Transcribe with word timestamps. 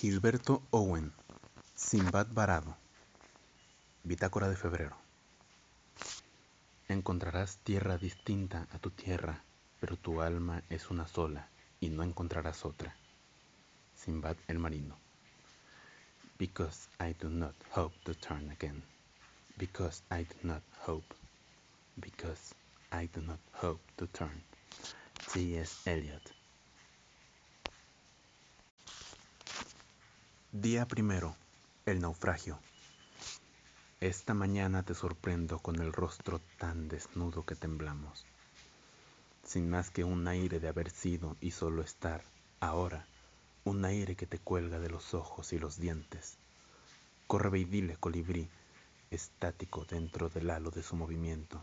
Gilberto 0.00 0.62
Owen, 0.70 1.12
Simbad 1.76 2.28
Varado, 2.32 2.74
Bitácora 4.02 4.48
de 4.48 4.56
Febrero. 4.56 4.96
Encontrarás 6.88 7.58
tierra 7.58 7.98
distinta 7.98 8.66
a 8.72 8.78
tu 8.78 8.88
tierra, 8.88 9.44
pero 9.78 9.98
tu 9.98 10.22
alma 10.22 10.62
es 10.70 10.88
una 10.88 11.06
sola 11.06 11.50
y 11.80 11.90
no 11.90 12.02
encontrarás 12.02 12.64
otra. 12.64 12.96
Simbad 13.94 14.38
el 14.48 14.58
Marino. 14.58 14.96
Because 16.38 16.88
I 16.98 17.14
do 17.20 17.28
not 17.28 17.54
hope 17.76 17.94
to 18.04 18.14
turn 18.14 18.50
again. 18.52 18.82
Because 19.58 20.02
I 20.10 20.24
do 20.24 20.36
not 20.44 20.62
hope. 20.86 21.14
Because 21.96 22.54
I 22.90 23.06
do 23.14 23.20
not 23.20 23.40
hope 23.52 23.82
to 23.96 24.06
turn. 24.06 24.42
T.S. 25.34 25.82
Eliot. 25.84 26.39
Día 30.52 30.84
primero. 30.84 31.36
El 31.86 32.00
naufragio. 32.00 32.58
Esta 34.00 34.34
mañana 34.34 34.82
te 34.82 34.94
sorprendo 34.94 35.60
con 35.60 35.76
el 35.76 35.92
rostro 35.92 36.40
tan 36.58 36.88
desnudo 36.88 37.46
que 37.46 37.54
temblamos. 37.54 38.26
Sin 39.44 39.70
más 39.70 39.90
que 39.90 40.02
un 40.02 40.26
aire 40.26 40.58
de 40.58 40.66
haber 40.66 40.90
sido 40.90 41.36
y 41.40 41.52
solo 41.52 41.82
estar, 41.82 42.24
ahora, 42.58 43.06
un 43.62 43.84
aire 43.84 44.16
que 44.16 44.26
te 44.26 44.40
cuelga 44.40 44.80
de 44.80 44.90
los 44.90 45.14
ojos 45.14 45.52
y 45.52 45.60
los 45.60 45.78
dientes. 45.78 46.36
Corre 47.28 47.60
y 47.60 47.96
colibrí, 48.00 48.48
estático 49.12 49.84
dentro 49.84 50.30
del 50.30 50.50
halo 50.50 50.72
de 50.72 50.82
su 50.82 50.96
movimiento. 50.96 51.62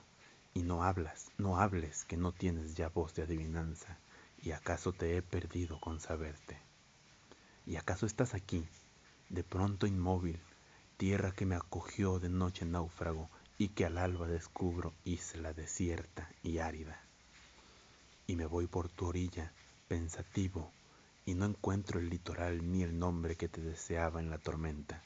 Y 0.53 0.61
no 0.61 0.85
hablas, 0.85 1.29
no 1.37 1.59
hables, 1.59 2.05
que 2.05 2.15
no 2.15 2.31
tienes 2.31 2.75
ya 2.75 2.87
voz 2.87 3.13
de 3.15 3.23
adivinanza, 3.23 3.97
y 4.41 4.51
acaso 4.51 4.93
te 4.93 5.17
he 5.17 5.21
perdido 5.21 5.77
con 5.81 5.99
saberte. 5.99 6.56
¿Y 7.67 7.75
acaso 7.75 8.05
estás 8.05 8.33
aquí, 8.33 8.65
de 9.27 9.43
pronto 9.43 9.87
inmóvil, 9.87 10.39
tierra 10.95 11.33
que 11.33 11.45
me 11.45 11.55
acogió 11.55 12.17
de 12.17 12.29
noche 12.29 12.65
náufrago 12.65 13.29
y 13.57 13.67
que 13.67 13.83
al 13.85 13.97
alba 13.97 14.25
descubro 14.25 14.93
isla 15.03 15.51
desierta 15.51 16.31
y 16.43 16.59
árida? 16.59 16.97
Y 18.25 18.37
me 18.37 18.45
voy 18.45 18.67
por 18.67 18.87
tu 18.87 19.07
orilla, 19.07 19.51
pensativo, 19.89 20.71
y 21.25 21.33
no 21.33 21.43
encuentro 21.43 21.99
el 21.99 22.09
litoral 22.09 22.71
ni 22.71 22.83
el 22.83 22.97
nombre 22.97 23.35
que 23.35 23.49
te 23.49 23.59
deseaba 23.59 24.21
en 24.21 24.29
la 24.29 24.37
tormenta. 24.37 25.03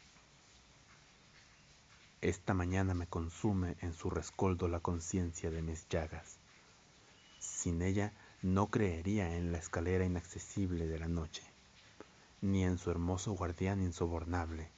Esta 2.22 2.54
mañana 2.54 2.94
me 2.94 3.08
consume 3.08 3.76
en 3.82 3.94
su 3.94 4.12
rescoldo 4.12 4.68
la 4.68 4.82
conciencia 4.82 5.50
de 5.50 5.64
mis 5.64 5.90
llagas. 5.90 6.38
Sin 7.40 7.82
ella 7.82 8.14
no 8.44 8.68
creería 8.68 9.36
en 9.36 9.52
la 9.52 9.58
escalera 9.58 10.06
inaccesible 10.06 10.86
de 10.86 11.00
la 11.00 11.08
noche 11.08 11.51
ni 12.42 12.64
en 12.64 12.80
su 12.80 12.90
hermoso 12.90 13.34
guardián 13.34 13.82
insobornable. 13.82 14.70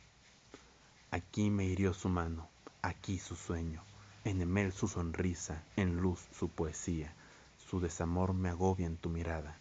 Aquí 1.11 1.49
me 1.49 1.63
hirió 1.65 1.93
su 1.93 2.09
mano, 2.09 2.49
aquí 2.81 3.17
su 3.19 3.35
sueño, 3.35 3.83
en 4.25 4.41
Emel 4.41 4.73
su 4.73 4.89
sonrisa, 4.89 5.63
en 5.77 5.97
luz 5.97 6.19
su 6.37 6.49
poesía, 6.49 7.15
su 7.57 7.79
desamor 7.79 8.33
me 8.33 8.49
agobia 8.49 8.85
en 8.85 8.97
tu 8.97 9.09
mirada. 9.09 9.57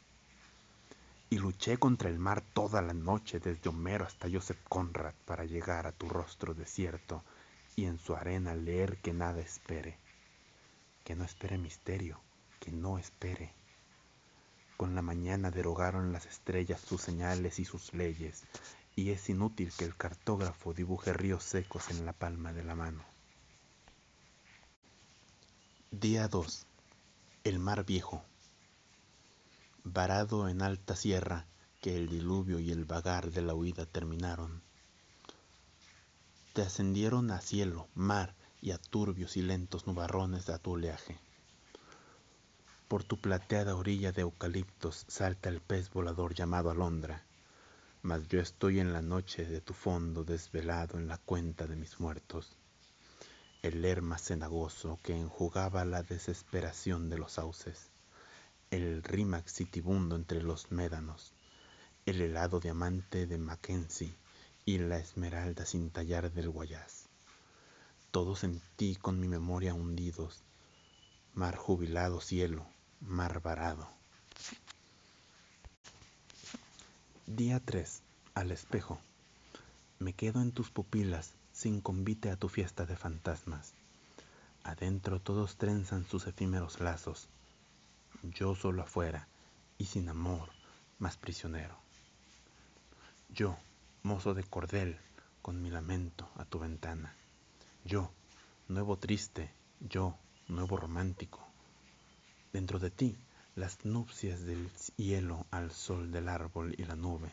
Y 1.31 1.39
luché 1.39 1.79
contra 1.79 2.11
el 2.11 2.19
mar 2.19 2.43
toda 2.53 2.83
la 2.83 2.93
noche, 2.93 3.39
desde 3.39 3.71
Homero 3.71 4.05
hasta 4.05 4.29
Joseph 4.31 4.61
Conrad, 4.69 5.15
para 5.25 5.45
llegar 5.45 5.87
a 5.87 5.93
tu 5.93 6.09
rostro 6.09 6.55
desierto 6.55 7.23
y 7.77 7.85
en 7.85 7.99
su 7.99 8.15
arena 8.15 8.55
leer 8.55 8.99
que 8.99 9.15
nada 9.15 9.41
espere, 9.41 9.97
que 11.05 11.15
no 11.15 11.25
espere 11.25 11.57
misterio, 11.57 12.21
que 12.61 12.73
no 12.73 12.99
espere 12.99 13.62
con 14.83 14.97
la 14.97 15.03
mañana 15.03 15.53
derogaron 15.53 16.13
las 16.13 16.27
estrellas 16.27 16.81
sus 16.81 17.01
señales 17.01 17.61
y 17.61 17.65
sus 17.65 17.95
leyes, 17.95 18.43
y 18.97 19.11
es 19.11 19.29
inútil 19.31 19.73
que 19.79 19.85
el 19.85 19.97
cartógrafo 19.97 20.75
dibuje 20.75 21.13
ríos 21.13 21.45
secos 21.45 21.89
en 21.93 22.05
la 22.05 22.13
palma 22.13 22.53
de 22.53 22.65
la 22.65 22.75
mano. 22.75 23.05
Día 25.93 26.27
2. 26.27 26.67
El 27.45 27.61
mar 27.61 27.87
viejo. 27.87 28.25
Varado 29.85 30.49
en 30.49 30.63
alta 30.63 30.97
sierra, 30.97 31.47
que 31.81 31.97
el 31.97 32.09
diluvio 32.09 32.59
y 32.59 32.73
el 32.73 32.85
vagar 32.85 33.31
de 33.31 33.43
la 33.43 33.55
huida 33.55 33.87
terminaron. 33.87 34.65
Te 36.55 36.63
ascendieron 36.63 37.31
a 37.31 37.41
cielo, 37.41 37.87
mar 37.95 38.35
y 38.61 38.73
a 38.73 38.79
turbios 38.79 39.37
y 39.37 39.43
lentos 39.43 39.87
nubarrones 39.87 40.47
de 40.47 40.59
tu 40.59 40.73
oleaje. 40.73 41.21
Por 42.93 43.05
tu 43.05 43.17
plateada 43.17 43.75
orilla 43.75 44.13
de 44.13 44.21
eucaliptos 44.21 45.07
salta 45.09 45.49
el 45.49 45.63
pez 45.63 45.89
volador 45.89 46.35
llamado 46.35 46.71
alondra, 46.71 47.25
mas 48.03 48.29
yo 48.29 48.39
estoy 48.39 48.81
en 48.81 48.93
la 48.93 49.01
noche 49.01 49.47
de 49.47 49.63
tu 49.63 49.73
fondo 49.73 50.25
desvelado 50.25 50.99
en 50.99 51.09
la 51.09 51.17
cuenta 51.17 51.67
de 51.67 51.75
mis 51.75 52.01
muertos. 52.01 52.55
El 53.63 53.81
lerma 53.81 54.19
cenagoso 54.19 54.99
que 55.03 55.17
enjugaba 55.17 55.87
la 55.87 56.03
desesperación 56.03 57.09
de 57.09 57.17
los 57.17 57.33
sauces, 57.33 57.89
el 58.71 59.03
rímax 59.03 59.55
citibundo 59.55 60.15
entre 60.15 60.43
los 60.43 60.71
médanos, 60.71 61.33
el 62.05 62.21
helado 62.21 62.61
diamante 62.61 63.27
de 63.27 63.39
Mackenzie 63.39 64.15
y 64.67 64.77
la 64.77 64.99
esmeralda 64.99 65.65
sin 65.65 65.89
tallar 65.89 66.31
del 66.31 66.51
guayas. 66.51 67.09
Todos 68.11 68.45
en 68.45 68.61
ti 68.77 68.99
con 69.01 69.19
mi 69.19 69.29
memoria 69.29 69.73
hundidos, 69.73 70.43
mar 71.33 71.57
jubilado 71.57 72.21
cielo, 72.21 72.67
mar 73.07 73.41
varado. 73.43 73.89
Día 77.27 77.61
3. 77.61 78.03
Al 78.35 78.53
espejo. 78.53 79.01
Me 79.99 80.13
quedo 80.13 80.41
en 80.41 80.53
tus 80.53 80.71
pupilas 80.71 81.33
sin 81.53 81.81
convite 81.81 82.31
a 82.31 82.37
tu 82.37 82.49
fiesta 82.49 82.87
de 82.87 82.97
fantasmas. 82.97 83.75
Adentro 84.63 85.21
todos 85.21 85.57
trenzan 85.57 86.07
sus 86.07 86.27
efímeros 86.27 86.81
lazos. 86.81 87.29
Yo 88.23 88.55
solo 88.55 88.83
afuera 88.83 89.27
y 89.79 89.87
sin 89.87 90.09
amor, 90.09 90.51
más 90.99 91.17
prisionero. 91.17 91.77
Yo, 93.29 93.57
mozo 94.03 94.33
de 94.35 94.45
cordel, 94.45 94.99
con 95.43 95.61
mi 95.61 95.71
lamento 95.71 96.31
a 96.37 96.45
tu 96.45 96.61
ventana. 96.61 97.15
Yo, 97.85 98.13
nuevo 98.69 98.97
triste, 98.97 99.51
yo, 99.81 100.17
nuevo 100.47 100.77
romántico 100.77 101.52
Dentro 102.53 102.79
de 102.79 102.91
ti, 102.91 103.17
las 103.57 103.85
nupcias 103.85 104.45
del 104.45 104.71
hielo 104.97 105.47
al 105.51 105.71
sol 105.71 106.13
del 106.13 106.29
árbol 106.29 106.75
y 106.77 106.85
la 106.85 106.97
nube, 106.97 107.33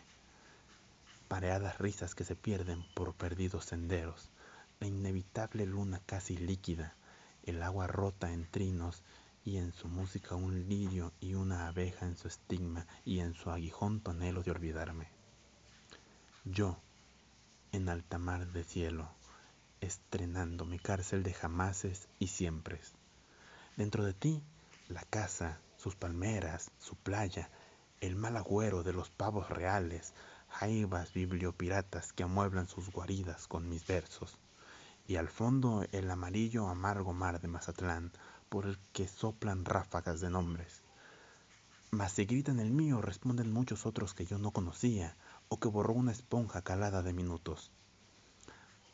pareadas 1.27 1.77
risas 1.77 2.15
que 2.15 2.23
se 2.23 2.35
pierden 2.35 2.85
por 2.93 3.13
perdidos 3.13 3.65
senderos, 3.65 4.29
la 4.79 4.87
inevitable 4.87 5.65
luna 5.65 6.01
casi 6.05 6.37
líquida, 6.37 6.95
el 7.43 7.61
agua 7.63 7.87
rota 7.87 8.31
en 8.31 8.49
trinos 8.49 9.03
y 9.43 9.57
en 9.57 9.73
su 9.73 9.89
música 9.89 10.35
un 10.35 10.69
lirio 10.69 11.11
y 11.19 11.33
una 11.33 11.67
abeja 11.67 12.05
en 12.05 12.15
su 12.15 12.27
estigma 12.27 12.87
y 13.03 13.19
en 13.19 13.33
su 13.33 13.49
aguijón 13.49 13.99
tu 13.99 14.13
de 14.13 14.51
olvidarme. 14.51 15.09
Yo, 16.45 16.77
en 17.73 17.89
alta 17.89 18.17
mar 18.17 18.47
de 18.53 18.63
cielo, 18.63 19.09
estrenando 19.81 20.65
mi 20.65 20.79
cárcel 20.79 21.23
de 21.23 21.33
jamases 21.33 22.07
y 22.19 22.27
siempres. 22.27 22.93
Dentro 23.75 24.03
de 24.03 24.13
ti, 24.13 24.41
la 24.89 25.03
casa, 25.03 25.61
sus 25.77 25.95
palmeras, 25.95 26.71
su 26.79 26.95
playa, 26.95 27.49
el 28.01 28.15
mal 28.15 28.35
agüero 28.35 28.81
de 28.81 28.91
los 28.91 29.11
pavos 29.11 29.47
reales, 29.49 30.13
jaivas 30.49 31.13
bibliopiratas 31.13 32.11
que 32.11 32.23
amueblan 32.23 32.67
sus 32.67 32.89
guaridas 32.91 33.47
con 33.47 33.69
mis 33.69 33.85
versos, 33.85 34.39
y 35.07 35.17
al 35.17 35.29
fondo 35.29 35.85
el 35.91 36.09
amarillo 36.09 36.67
amargo 36.67 37.13
mar 37.13 37.39
de 37.39 37.47
Mazatlán, 37.47 38.11
por 38.49 38.65
el 38.65 38.79
que 38.91 39.07
soplan 39.07 39.63
ráfagas 39.63 40.21
de 40.21 40.31
nombres. 40.31 40.81
Mas 41.91 42.13
si 42.13 42.25
gritan 42.25 42.59
el 42.59 42.71
mío, 42.71 42.99
responden 42.99 43.51
muchos 43.51 43.85
otros 43.85 44.15
que 44.15 44.25
yo 44.25 44.39
no 44.39 44.49
conocía, 44.51 45.15
o 45.49 45.59
que 45.59 45.67
borró 45.67 45.93
una 45.93 46.11
esponja 46.11 46.63
calada 46.63 47.03
de 47.03 47.13
minutos. 47.13 47.71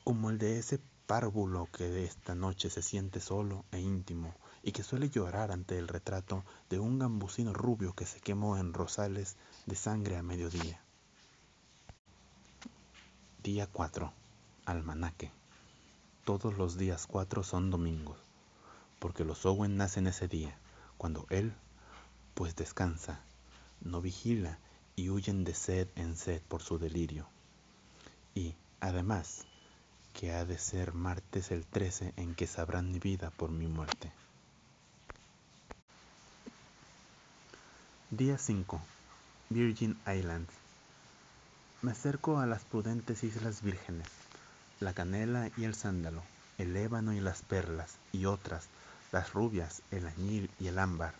Como 0.03 0.29
el 0.29 0.39
de 0.39 0.59
ese 0.59 0.81
párvulo 1.07 1.69
que 1.71 2.03
esta 2.03 2.35
noche 2.35 2.69
se 2.69 2.81
siente 2.81 3.21
solo 3.21 3.63
e 3.71 3.79
íntimo, 3.79 4.35
y 4.65 4.71
que 4.71 4.81
suele 4.81 5.11
llorar 5.11 5.51
ante 5.51 5.77
el 5.77 5.87
retrato 5.87 6.43
de 6.71 6.79
un 6.79 6.97
gambusino 6.97 7.53
rubio 7.53 7.93
que 7.93 8.07
se 8.07 8.19
quemó 8.19 8.57
en 8.57 8.73
rosales 8.73 9.37
de 9.67 9.75
sangre 9.75 10.17
a 10.17 10.23
mediodía. 10.23 10.81
Día 13.43 13.67
4. 13.67 14.11
Almanaque. 14.65 15.31
Todos 16.23 16.57
los 16.57 16.79
días 16.79 17.05
4 17.05 17.43
son 17.43 17.69
domingos, 17.69 18.17
porque 18.97 19.23
los 19.23 19.45
Owen 19.45 19.77
nacen 19.77 20.07
ese 20.07 20.27
día, 20.27 20.57
cuando 20.97 21.27
él, 21.29 21.53
pues 22.33 22.55
descansa, 22.55 23.21
no 23.81 24.01
vigila 24.01 24.57
y 24.95 25.11
huyen 25.11 25.43
de 25.43 25.53
sed 25.53 25.87
en 25.95 26.15
sed 26.15 26.41
por 26.41 26.63
su 26.63 26.79
delirio. 26.79 27.27
Y, 28.33 28.55
además, 28.79 29.45
que 30.13 30.33
ha 30.33 30.43
de 30.43 30.57
ser 30.57 30.95
martes 30.95 31.51
el 31.51 31.67
13 31.67 32.13
en 32.15 32.33
que 32.33 32.47
sabrán 32.47 32.91
mi 32.91 32.97
vida 32.97 33.29
por 33.29 33.51
mi 33.51 33.67
muerte. 33.67 34.11
Día 38.11 38.37
5. 38.37 38.79
Virgin 39.49 39.99
Islands. 40.05 40.53
Me 41.81 41.91
acerco 41.91 42.37
a 42.37 42.45
las 42.45 42.63
prudentes 42.63 43.23
islas 43.23 43.63
vírgenes, 43.63 44.07
la 44.79 44.93
canela 44.93 45.49
y 45.57 45.63
el 45.63 45.73
sándalo, 45.73 46.21
el 46.59 46.77
ébano 46.77 47.13
y 47.13 47.19
las 47.19 47.41
perlas, 47.41 47.95
y 48.11 48.25
otras, 48.25 48.67
las 49.11 49.33
rubias, 49.33 49.81
el 49.89 50.05
añil 50.05 50.51
y 50.59 50.67
el 50.67 50.77
ámbar, 50.77 51.15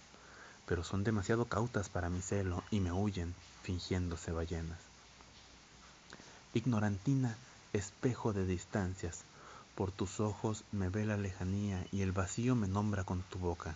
pero 0.67 0.83
son 0.83 1.03
demasiado 1.03 1.45
cautas 1.45 1.89
para 1.89 2.09
mi 2.09 2.21
celo 2.21 2.63
y 2.69 2.81
me 2.81 2.91
huyen, 2.91 3.33
fingiéndose 3.63 4.31
ballenas. 4.31 4.79
Ignorantina, 6.53 7.35
espejo 7.73 8.31
de 8.31 8.45
distancias, 8.45 9.23
por 9.73 9.91
tus 9.91 10.19
ojos 10.19 10.63
me 10.71 10.89
ve 10.89 11.07
la 11.07 11.17
lejanía 11.17 11.83
y 11.91 12.03
el 12.03 12.11
vacío 12.11 12.55
me 12.55 12.67
nombra 12.67 13.03
con 13.03 13.23
tu 13.23 13.39
boca, 13.39 13.73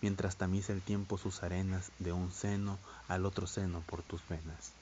mientras 0.00 0.36
tamiza 0.36 0.72
el 0.72 0.82
tiempo 0.82 1.18
sus 1.18 1.42
arenas 1.42 1.90
de 1.98 2.12
un 2.12 2.30
seno 2.30 2.78
al 3.08 3.26
otro 3.26 3.46
seno 3.46 3.82
por 3.86 4.02
tus 4.02 4.20
venas. 4.28 4.72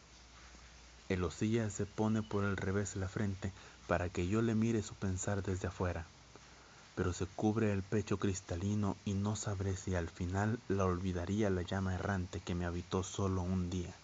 El 1.08 1.22
osilla 1.24 1.70
se 1.70 1.86
pone 1.86 2.22
por 2.22 2.44
el 2.44 2.56
revés 2.56 2.96
la 2.96 3.08
frente 3.08 3.52
para 3.86 4.08
que 4.08 4.26
yo 4.26 4.42
le 4.42 4.54
mire 4.54 4.82
su 4.82 4.94
pensar 4.94 5.42
desde 5.42 5.68
afuera, 5.68 6.04
pero 6.96 7.12
se 7.12 7.26
cubre 7.26 7.72
el 7.72 7.82
pecho 7.82 8.18
cristalino 8.18 8.96
y 9.04 9.14
no 9.14 9.36
sabré 9.36 9.76
si 9.76 9.94
al 9.94 10.08
final 10.08 10.58
la 10.68 10.84
olvidaría 10.84 11.50
la 11.50 11.62
llama 11.62 11.94
errante 11.94 12.40
que 12.40 12.54
me 12.54 12.66
habitó 12.66 13.02
solo 13.02 13.42
un 13.42 13.70
día. 13.70 13.94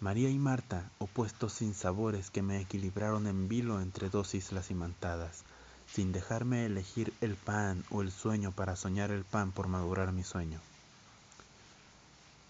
María 0.00 0.28
y 0.28 0.38
Marta, 0.38 0.90
opuestos 0.98 1.52
sin 1.52 1.74
sabores 1.74 2.30
que 2.30 2.42
me 2.42 2.60
equilibraron 2.60 3.28
en 3.28 3.48
vilo 3.48 3.80
entre 3.80 4.10
dos 4.10 4.34
islas 4.34 4.72
imantadas, 4.72 5.44
sin 5.94 6.12
dejarme 6.12 6.66
elegir 6.66 7.12
el 7.20 7.36
pan 7.36 7.84
o 7.90 8.02
el 8.02 8.10
sueño 8.10 8.52
para 8.52 8.76
soñar 8.76 9.10
el 9.10 9.24
pan 9.24 9.52
por 9.52 9.68
madurar 9.68 10.12
mi 10.12 10.24
sueño. 10.24 10.60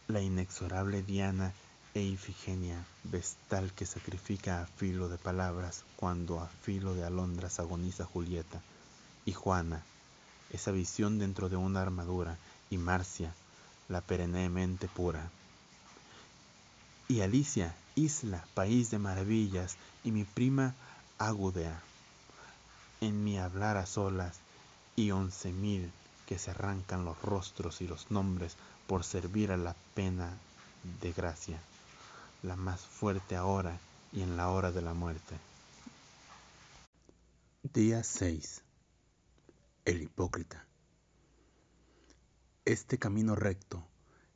La 0.09 0.21
inexorable 0.21 1.03
Diana 1.03 1.53
e 1.95 2.03
Ifigenia, 2.03 2.85
vestal 3.05 3.73
que 3.73 3.87
sacrifica 3.87 4.63
a 4.63 4.67
filo 4.67 5.09
de 5.09 5.19
palabras 5.19 5.85
cuando 5.97 6.41
a 6.41 6.49
filo 6.49 6.95
de 6.95 7.05
alondras 7.05 7.59
agoniza 7.59 8.05
Julieta, 8.05 8.63
y 9.25 9.33
Juana, 9.33 9.83
esa 10.51 10.71
visión 10.71 11.19
dentro 11.19 11.49
de 11.49 11.57
una 11.57 11.83
armadura, 11.83 12.37
y 12.71 12.79
Marcia, 12.79 13.35
la 13.89 14.01
perennemente 14.01 14.89
pura 14.89 15.31
y 17.13 17.21
Alicia, 17.21 17.75
isla, 17.95 18.43
país 18.55 18.91
de 18.91 18.99
maravillas, 18.99 19.77
y 20.03 20.13
mi 20.13 20.25
prima 20.25 20.75
Agudea, 21.19 21.79
en 23.03 23.25
mi 23.25 23.37
hablar 23.37 23.79
a 23.79 23.85
solas, 23.85 24.39
y 24.95 25.11
once 25.11 25.53
mil 25.53 25.91
que 26.25 26.39
se 26.39 26.53
arrancan 26.53 27.05
los 27.05 27.21
rostros 27.21 27.81
y 27.81 27.89
los 27.89 28.13
nombres 28.13 28.57
por 28.87 29.03
servir 29.03 29.51
a 29.51 29.57
la 29.57 29.75
pena 29.95 30.39
de 31.01 31.13
gracia, 31.13 31.59
la 32.45 32.55
más 32.55 32.81
fuerte 32.81 33.35
ahora 33.35 33.77
y 34.13 34.23
en 34.23 34.37
la 34.37 34.51
hora 34.51 34.71
de 34.71 34.83
la 34.83 34.95
muerte. 34.95 35.37
Día 37.75 38.05
6. 38.05 38.63
El 39.85 40.03
hipócrita. 40.03 40.65
Este 42.65 42.99
camino 42.99 43.35
recto, 43.35 43.85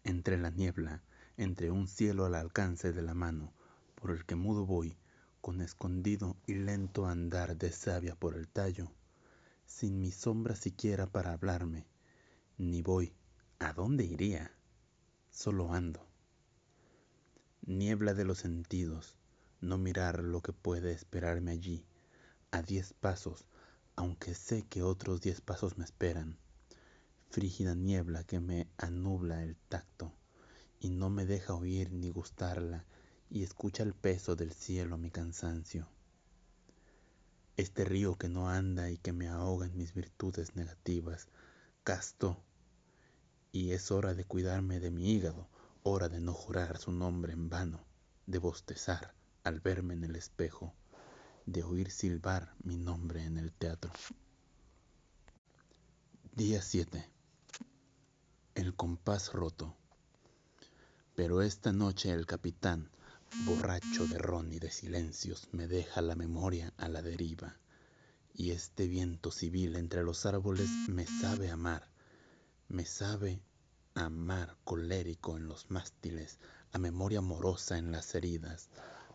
entre 0.03 0.39
la 0.39 0.51
niebla, 0.51 1.03
entre 1.37 1.71
un 1.71 1.87
cielo 1.87 2.25
al 2.25 2.35
alcance 2.35 2.93
de 2.93 3.03
la 3.03 3.15
mano, 3.15 3.53
por 3.95 4.11
el 4.11 4.25
que 4.25 4.35
mudo 4.35 4.67
voy, 4.67 4.97
con 5.47 5.61
escondido 5.61 6.37
y 6.49 6.55
lento 6.55 7.07
andar 7.07 7.57
de 7.57 7.71
savia 7.71 8.17
por 8.17 8.35
el 8.35 8.49
tallo, 8.49 8.91
sin 9.65 10.01
mi 10.01 10.11
sombra 10.11 10.57
siquiera 10.57 11.07
para 11.07 11.33
hablarme, 11.33 11.87
ni 12.59 12.83
voy, 12.83 13.15
¿a 13.61 13.73
dónde 13.73 14.03
iría? 14.05 14.51
Solo 15.31 15.73
ando. 15.73 16.05
Niebla 17.65 18.13
de 18.15 18.25
los 18.25 18.39
sentidos, 18.39 19.15
no 19.61 19.79
mirar 19.79 20.19
lo 20.19 20.43
que 20.43 20.53
puede 20.53 20.91
esperarme 20.91 21.53
allí, 21.53 21.85
a 22.51 22.61
diez 22.63 22.93
pasos, 22.95 23.47
aunque 23.95 24.35
sé 24.35 24.65
que 24.65 24.83
otros 24.83 25.21
diez 25.21 25.41
pasos 25.41 25.79
me 25.79 25.85
esperan. 25.85 26.37
Frígida 27.31 27.77
niebla 27.77 28.25
que 28.25 28.41
me 28.41 28.67
anubla 28.79 29.45
el 29.45 29.55
tacto 29.69 30.13
y 30.81 30.91
no 30.91 31.09
me 31.09 31.25
deja 31.25 31.55
oír 31.55 31.93
ni 31.93 32.11
gustarla, 32.11 32.85
y 33.31 33.43
escucha 33.43 33.83
el 33.83 33.95
peso 33.95 34.37
del 34.37 34.53
cielo 34.53 34.99
mi 34.99 35.11
cansancio. 35.11 35.89
Este 37.57 37.85
río 37.85 38.17
que 38.17 38.29
no 38.29 38.49
anda 38.49 38.91
y 38.91 38.99
que 38.99 39.13
me 39.13 39.29
ahoga 39.29 39.67
en 39.67 39.77
mis 39.77 39.95
virtudes 39.95 40.57
negativas, 40.57 41.29
casto, 41.85 42.43
y 43.53 43.73
es 43.73 43.91
hora 43.91 44.15
de 44.15 44.25
cuidarme 44.25 44.81
de 44.81 44.91
mi 44.91 45.13
hígado, 45.13 45.49
hora 45.83 46.09
de 46.09 46.21
no 46.21 46.35
jurar 46.35 46.79
su 46.79 46.93
nombre 46.93 47.33
en 47.33 47.49
vano, 47.49 47.81
de 48.27 48.39
bostezar 48.39 49.15
al 49.45 49.61
verme 49.61 49.95
en 49.95 50.05
el 50.05 50.17
espejo, 50.17 50.75
de 51.47 51.63
oír 51.63 51.91
silbar 51.91 52.55
mi 52.63 52.77
nombre 52.77 53.25
en 53.25 53.39
el 53.39 53.53
teatro. 53.53 53.93
Día 56.35 56.61
7. 56.61 57.09
El 58.55 58.75
compás 58.75 59.33
roto. 59.33 59.75
Pero 61.15 61.41
esta 61.41 61.73
noche 61.73 62.13
el 62.13 62.27
capitán, 62.27 62.91
borracho 63.45 64.07
de 64.07 64.19
ron 64.19 64.53
y 64.53 64.59
de 64.59 64.71
silencios, 64.71 65.49
me 65.53 65.67
deja 65.67 66.01
la 66.01 66.15
memoria 66.15 66.73
a 66.77 66.89
la 66.89 67.03
deriva. 67.03 67.57
Y 68.35 68.51
este 68.51 68.87
viento 68.87 69.31
civil 69.31 69.77
entre 69.77 70.03
los 70.03 70.27
árboles 70.27 70.71
me 70.89 71.07
sabe 71.07 71.51
amar, 71.51 71.89
me 72.69 72.85
sabe 72.85 73.41
amar 73.95 74.57
colérico 74.65 75.37
en 75.37 75.49
los 75.49 75.71
mástiles, 75.71 76.39
a 76.73 76.79
memoria 76.79 77.19
amorosa 77.19 77.79
en 77.79 77.93
las 77.93 78.15
heridas, 78.15 78.69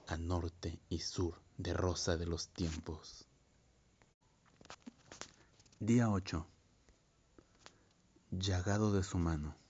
a 0.07 0.17
norte 0.17 0.79
y 0.89 0.99
sur 0.99 1.41
de 1.57 1.73
rosa 1.73 2.17
de 2.17 2.25
los 2.25 2.49
tiempos. 2.49 3.27
Día 5.79 6.09
8. 6.09 6.45
Llagado 8.31 8.93
de 8.93 9.03
su 9.03 9.17
mano. 9.17 9.60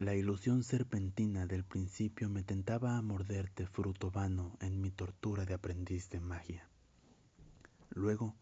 La 0.00 0.14
ilusión 0.14 0.62
serpentina 0.62 1.44
del 1.44 1.62
principio 1.62 2.30
me 2.30 2.42
tentaba 2.42 2.96
a 2.96 3.02
morderte 3.02 3.66
fruto 3.66 4.10
vano 4.10 4.56
en 4.62 4.80
mi 4.80 4.90
tortura 4.90 5.44
de 5.44 5.52
aprendiz 5.52 6.08
de 6.08 6.20
magia. 6.20 6.66
Luego 7.90 8.34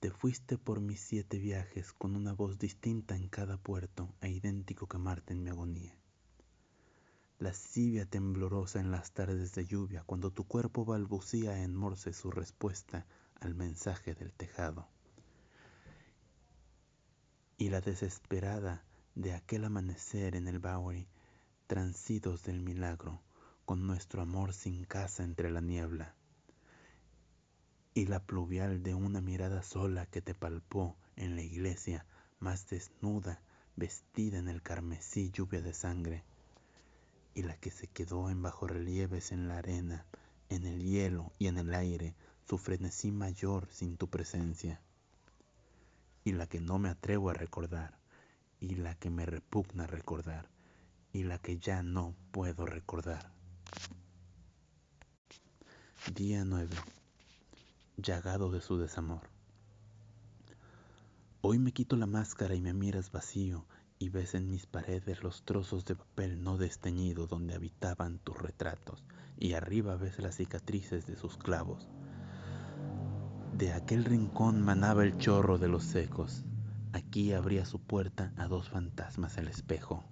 te 0.00 0.10
fuiste 0.10 0.58
por 0.58 0.82
mis 0.82 1.00
siete 1.00 1.38
viajes 1.38 1.94
con 1.94 2.14
una 2.14 2.34
voz 2.34 2.58
distinta 2.58 3.16
en 3.16 3.30
cada 3.30 3.56
puerto 3.56 4.14
e 4.20 4.28
idéntico 4.28 4.86
que 4.86 4.98
Marte 4.98 5.32
en 5.32 5.42
mi 5.42 5.48
agonía. 5.48 5.96
Lascivia 7.38 8.04
temblorosa 8.04 8.78
en 8.78 8.90
las 8.90 9.12
tardes 9.12 9.54
de 9.54 9.64
lluvia 9.64 10.02
cuando 10.04 10.32
tu 10.32 10.44
cuerpo 10.46 10.84
balbucía 10.84 11.62
en 11.62 11.74
morse 11.74 12.12
su 12.12 12.30
respuesta 12.30 13.06
al 13.40 13.54
mensaje 13.54 14.14
del 14.14 14.34
tejado. 14.34 14.86
Y 17.56 17.70
la 17.70 17.80
desesperada 17.80 18.84
de 19.14 19.32
aquel 19.32 19.64
amanecer 19.64 20.34
en 20.34 20.48
el 20.48 20.58
Bowery, 20.58 21.06
transidos 21.66 22.42
del 22.42 22.60
milagro, 22.60 23.22
con 23.64 23.86
nuestro 23.86 24.22
amor 24.22 24.52
sin 24.52 24.84
casa 24.84 25.22
entre 25.22 25.50
la 25.50 25.60
niebla, 25.60 26.14
y 27.94 28.06
la 28.06 28.20
pluvial 28.20 28.82
de 28.82 28.94
una 28.94 29.20
mirada 29.20 29.62
sola 29.62 30.06
que 30.06 30.20
te 30.20 30.34
palpó 30.34 30.96
en 31.16 31.36
la 31.36 31.42
iglesia 31.42 32.04
más 32.40 32.68
desnuda, 32.68 33.40
vestida 33.76 34.38
en 34.38 34.48
el 34.48 34.62
carmesí 34.62 35.30
lluvia 35.30 35.62
de 35.62 35.74
sangre, 35.74 36.24
y 37.34 37.42
la 37.42 37.56
que 37.56 37.70
se 37.70 37.86
quedó 37.86 38.30
en 38.30 38.42
bajorrelieves 38.42 39.30
en 39.30 39.48
la 39.48 39.58
arena, 39.58 40.06
en 40.48 40.66
el 40.66 40.82
hielo 40.82 41.32
y 41.38 41.46
en 41.46 41.58
el 41.58 41.72
aire, 41.74 42.14
su 42.48 42.58
frenesí 42.58 43.12
mayor 43.12 43.68
sin 43.70 43.96
tu 43.96 44.08
presencia, 44.10 44.80
y 46.24 46.32
la 46.32 46.48
que 46.48 46.60
no 46.60 46.78
me 46.78 46.88
atrevo 46.88 47.30
a 47.30 47.34
recordar, 47.34 48.03
y 48.60 48.76
la 48.76 48.94
que 48.94 49.10
me 49.10 49.26
repugna 49.26 49.86
recordar 49.86 50.48
y 51.12 51.22
la 51.22 51.38
que 51.38 51.58
ya 51.58 51.82
no 51.82 52.14
puedo 52.32 52.66
recordar. 52.66 53.32
Día 56.14 56.44
9. 56.44 56.68
Llagado 57.96 58.50
de 58.50 58.60
su 58.60 58.78
desamor. 58.78 59.30
Hoy 61.40 61.58
me 61.58 61.72
quito 61.72 61.96
la 61.96 62.06
máscara 62.06 62.54
y 62.54 62.60
me 62.60 62.74
miras 62.74 63.12
vacío 63.12 63.66
y 63.98 64.08
ves 64.08 64.34
en 64.34 64.50
mis 64.50 64.66
paredes 64.66 65.22
los 65.22 65.44
trozos 65.44 65.84
de 65.84 65.94
papel 65.94 66.42
no 66.42 66.58
desteñido 66.58 67.26
donde 67.26 67.54
habitaban 67.54 68.18
tus 68.18 68.36
retratos 68.36 69.04
y 69.38 69.52
arriba 69.52 69.96
ves 69.96 70.18
las 70.18 70.36
cicatrices 70.36 71.06
de 71.06 71.16
sus 71.16 71.36
clavos. 71.36 71.88
De 73.56 73.72
aquel 73.72 74.04
rincón 74.04 74.62
manaba 74.62 75.04
el 75.04 75.16
chorro 75.18 75.58
de 75.58 75.68
los 75.68 75.84
secos 75.84 76.44
Aquí 76.94 77.32
abría 77.32 77.66
su 77.66 77.80
puerta 77.80 78.32
a 78.36 78.46
dos 78.46 78.68
fantasmas 78.68 79.36
el 79.36 79.48
espejo. 79.48 80.04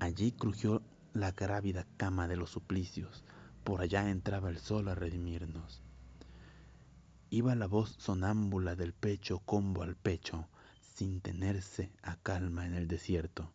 Allí 0.00 0.32
crujió 0.32 0.82
la 1.14 1.30
grávida 1.30 1.86
cama 1.96 2.26
de 2.26 2.36
los 2.36 2.50
suplicios. 2.50 3.22
Por 3.62 3.80
allá 3.80 4.10
entraba 4.10 4.50
el 4.50 4.58
sol 4.58 4.88
a 4.88 4.96
redimirnos. 4.96 5.82
Iba 7.30 7.54
la 7.54 7.68
voz 7.68 7.94
sonámbula 8.00 8.74
del 8.74 8.92
pecho 8.92 9.38
combo 9.38 9.84
al 9.84 9.94
pecho, 9.94 10.48
sin 10.80 11.20
tenerse 11.20 11.92
a 12.02 12.16
calma 12.16 12.66
en 12.66 12.74
el 12.74 12.88
desierto. 12.88 13.52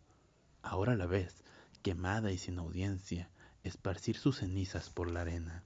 Ahora 0.61 0.95
la 0.95 1.07
ves, 1.07 1.43
quemada 1.81 2.31
y 2.31 2.37
sin 2.37 2.57
audiencia, 2.57 3.29
esparcir 3.65 4.15
sus 4.15 4.37
cenizas 4.37 4.89
por 4.89 5.11
la 5.11 5.23
arena. 5.23 5.65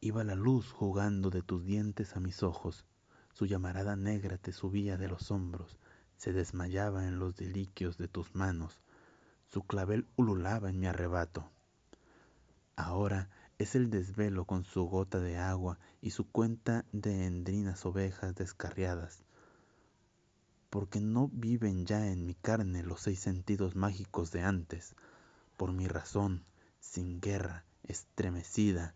Iba 0.00 0.24
la 0.24 0.36
luz 0.36 0.72
jugando 0.72 1.28
de 1.28 1.42
tus 1.42 1.66
dientes 1.66 2.16
a 2.16 2.20
mis 2.20 2.42
ojos, 2.42 2.86
su 3.34 3.46
llamarada 3.46 3.96
negra 3.96 4.38
te 4.38 4.52
subía 4.52 4.96
de 4.96 5.08
los 5.08 5.32
hombros, 5.32 5.76
se 6.16 6.32
desmayaba 6.32 7.08
en 7.08 7.18
los 7.18 7.34
deliquios 7.34 7.98
de 7.98 8.06
tus 8.06 8.34
manos, 8.34 8.80
su 9.48 9.64
clavel 9.64 10.06
ululaba 10.16 10.70
en 10.70 10.78
mi 10.78 10.86
arrebato. 10.86 11.50
Ahora 12.76 13.28
es 13.58 13.74
el 13.74 13.90
desvelo 13.90 14.44
con 14.44 14.64
su 14.64 14.84
gota 14.84 15.18
de 15.18 15.36
agua 15.36 15.78
y 16.00 16.10
su 16.10 16.28
cuenta 16.30 16.84
de 16.92 17.26
endrinas 17.26 17.84
ovejas 17.84 18.36
descarriadas, 18.36 19.24
porque 20.70 21.00
no 21.00 21.28
viven 21.32 21.86
ya 21.86 22.06
en 22.06 22.26
mi 22.26 22.34
carne 22.34 22.84
los 22.84 23.00
seis 23.00 23.18
sentidos 23.18 23.74
mágicos 23.74 24.30
de 24.30 24.42
antes, 24.42 24.94
por 25.56 25.72
mi 25.72 25.88
razón, 25.88 26.44
sin 26.78 27.20
guerra, 27.20 27.64
estremecida, 27.82 28.94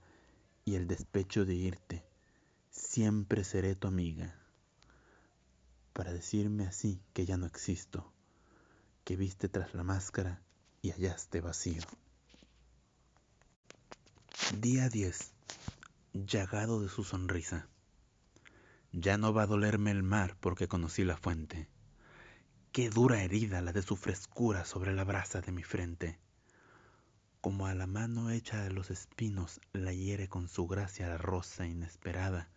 y 0.65 0.77
el 0.77 0.87
despecho 0.87 1.45
de 1.45 1.55
irte, 1.55 2.08
siempre 2.79 3.45
seré 3.45 3.75
tu 3.75 3.89
amiga, 3.89 4.35
para 5.93 6.13
decirme 6.13 6.67
así 6.67 7.03
que 7.13 7.27
ya 7.27 7.37
no 7.37 7.47
existo, 7.47 8.13
que 9.05 9.17
viste 9.17 9.49
tras 9.49 9.75
la 9.75 9.83
máscara 9.83 10.41
y 10.81 10.91
hallaste 10.91 11.41
vacío. 11.41 11.83
Día 14.61 14.89
10. 14.89 15.33
Llagado 16.15 16.81
de 16.81 16.89
su 16.89 17.05
sonrisa. 17.05 17.69
Ya 18.93 19.19
no 19.19 19.35
va 19.35 19.43
a 19.43 19.47
dolerme 19.47 19.91
el 19.91 20.03
mar 20.03 20.37
porque 20.41 20.69
conocí 20.69 21.05
la 21.05 21.17
fuente. 21.17 21.69
Qué 22.73 22.91
dura 22.91 23.23
herida 23.23 23.61
la 23.61 23.73
de 23.73 23.83
su 23.83 23.97
frescura 23.97 24.65
sobre 24.65 24.95
la 24.95 25.05
brasa 25.05 25.41
de 25.41 25.53
mi 25.53 25.65
frente. 25.65 26.19
Como 27.41 27.67
a 27.67 27.75
la 27.75 27.87
mano 27.87 28.31
hecha 28.31 28.63
de 28.63 28.71
los 28.71 28.91
espinos 28.91 29.61
la 29.73 29.93
hiere 29.93 30.29
con 30.29 30.49
su 30.49 30.67
gracia 30.67 31.09
la 31.09 31.19
rosa 31.19 31.67
inesperada. 31.67 32.49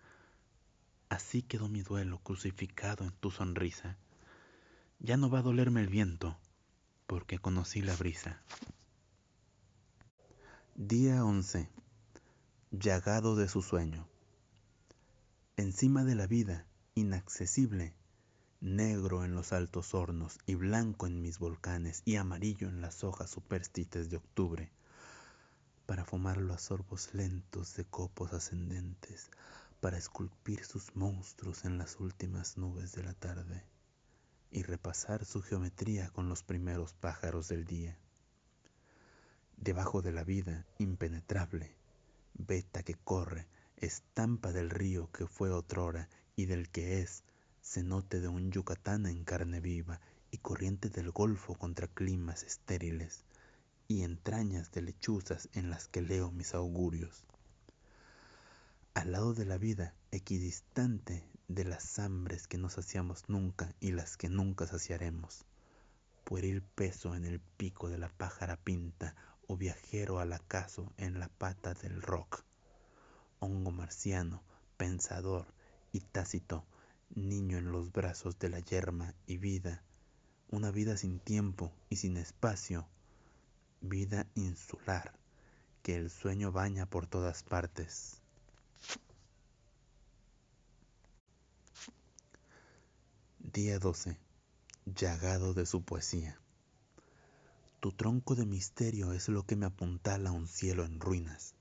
Así 1.11 1.41
quedó 1.41 1.67
mi 1.67 1.81
duelo 1.81 2.19
crucificado 2.19 3.03
en 3.03 3.11
tu 3.11 3.31
sonrisa. 3.31 3.97
Ya 4.99 5.17
no 5.17 5.29
va 5.29 5.39
a 5.39 5.41
dolerme 5.41 5.81
el 5.81 5.89
viento 5.89 6.37
porque 7.05 7.37
conocí 7.37 7.81
la 7.81 7.97
brisa. 7.97 8.41
Día 10.75 11.25
11. 11.25 11.67
Llagado 12.71 13.35
de 13.35 13.49
su 13.49 13.61
sueño. 13.61 14.07
Encima 15.57 16.05
de 16.05 16.15
la 16.15 16.27
vida, 16.27 16.65
inaccesible, 16.95 17.93
negro 18.61 19.25
en 19.25 19.35
los 19.35 19.51
altos 19.51 19.93
hornos 19.93 20.37
y 20.45 20.55
blanco 20.55 21.07
en 21.07 21.21
mis 21.21 21.39
volcanes 21.39 22.03
y 22.05 22.15
amarillo 22.15 22.69
en 22.69 22.79
las 22.79 23.03
hojas 23.03 23.29
superstites 23.29 24.09
de 24.09 24.15
octubre, 24.15 24.71
para 25.85 26.05
fumarlo 26.05 26.53
a 26.53 26.57
sorbos 26.57 27.13
lentos 27.13 27.75
de 27.75 27.83
copos 27.83 28.31
ascendentes, 28.31 29.29
para 29.81 29.97
esculpir 29.97 30.63
sus 30.63 30.95
monstruos 30.95 31.65
en 31.65 31.77
las 31.77 31.99
últimas 31.99 32.57
nubes 32.57 32.93
de 32.93 33.03
la 33.03 33.13
tarde 33.13 33.65
y 34.49 34.63
repasar 34.63 35.25
su 35.25 35.41
geometría 35.41 36.09
con 36.11 36.29
los 36.29 36.43
primeros 36.43 36.93
pájaros 36.93 37.49
del 37.49 37.65
día 37.65 37.97
debajo 39.61 40.01
de 40.01 40.11
la 40.11 40.23
vida 40.23 40.65
impenetrable, 40.79 41.75
veta 42.33 42.81
que 42.81 42.95
corre, 42.95 43.47
estampa 43.77 44.51
del 44.51 44.71
río 44.71 45.11
que 45.11 45.27
fue 45.27 45.51
otrora 45.51 46.09
y 46.35 46.45
del 46.45 46.69
que 46.69 47.01
es, 47.01 47.23
cenote 47.61 48.19
de 48.19 48.27
un 48.27 48.51
Yucatán 48.51 49.05
en 49.05 49.23
carne 49.23 49.59
viva 49.59 50.01
y 50.31 50.39
corriente 50.39 50.89
del 50.89 51.11
Golfo 51.11 51.53
contra 51.53 51.87
climas 51.87 52.41
estériles, 52.41 53.23
y 53.87 54.01
entrañas 54.01 54.71
de 54.71 54.81
lechuzas 54.81 55.47
en 55.53 55.69
las 55.69 55.87
que 55.87 56.01
leo 56.01 56.31
mis 56.31 56.55
augurios. 56.55 57.27
Al 58.93 59.11
lado 59.11 59.33
de 59.33 59.45
la 59.45 59.57
vida, 59.57 59.93
equidistante 60.11 61.23
de 61.47 61.65
las 61.65 61.99
hambres 61.99 62.47
que 62.47 62.57
no 62.57 62.69
saciamos 62.69 63.29
nunca 63.29 63.73
y 63.79 63.91
las 63.91 64.17
que 64.17 64.29
nunca 64.29 64.67
saciaremos, 64.67 65.45
pueril 66.23 66.61
peso 66.61 67.15
en 67.15 67.25
el 67.25 67.39
pico 67.39 67.89
de 67.89 67.97
la 67.97 68.09
pájara 68.09 68.57
pinta 68.57 69.15
viajero 69.57 70.19
al 70.19 70.33
acaso 70.33 70.93
en 70.97 71.19
la 71.19 71.29
pata 71.29 71.73
del 71.73 72.01
rock. 72.01 72.43
Hongo 73.39 73.71
marciano, 73.71 74.43
pensador 74.77 75.47
y 75.91 76.01
tácito, 76.01 76.65
niño 77.09 77.57
en 77.57 77.71
los 77.71 77.91
brazos 77.91 78.37
de 78.39 78.49
la 78.49 78.59
yerma 78.59 79.13
y 79.25 79.37
vida, 79.37 79.83
una 80.49 80.71
vida 80.71 80.97
sin 80.97 81.19
tiempo 81.19 81.71
y 81.89 81.97
sin 81.97 82.17
espacio, 82.17 82.87
vida 83.81 84.27
insular, 84.35 85.13
que 85.81 85.95
el 85.95 86.09
sueño 86.09 86.51
baña 86.51 86.85
por 86.85 87.07
todas 87.07 87.43
partes. 87.43 88.20
Día 93.43 93.79
12. 93.79 94.17
Llagado 94.85 95.53
de 95.53 95.65
su 95.65 95.81
poesía. 95.81 96.39
Tu 97.81 97.91
tronco 97.91 98.35
de 98.35 98.45
misterio 98.45 99.11
es 99.11 99.27
lo 99.27 99.45
que 99.45 99.57
me 99.57 99.65
apuntala 99.65 100.29
a 100.29 100.31
un 100.31 100.47
cielo 100.47 100.85
en 100.85 101.01
ruinas. 101.01 101.55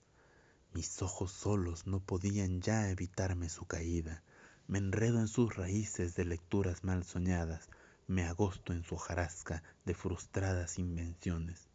Mis 0.72 1.02
ojos 1.02 1.32
solos 1.32 1.88
no 1.88 1.98
podían 1.98 2.60
ya 2.60 2.90
evitarme 2.90 3.48
su 3.48 3.64
caída. 3.64 4.22
Me 4.68 4.78
enredo 4.78 5.18
en 5.18 5.26
sus 5.26 5.56
raíces 5.56 6.14
de 6.14 6.26
lecturas 6.26 6.84
mal 6.84 7.02
soñadas, 7.02 7.68
me 8.06 8.24
agosto 8.24 8.72
en 8.72 8.84
su 8.84 8.94
hojarasca 8.94 9.64
de 9.84 9.94
frustradas 9.94 10.78
invenciones. 10.78 11.66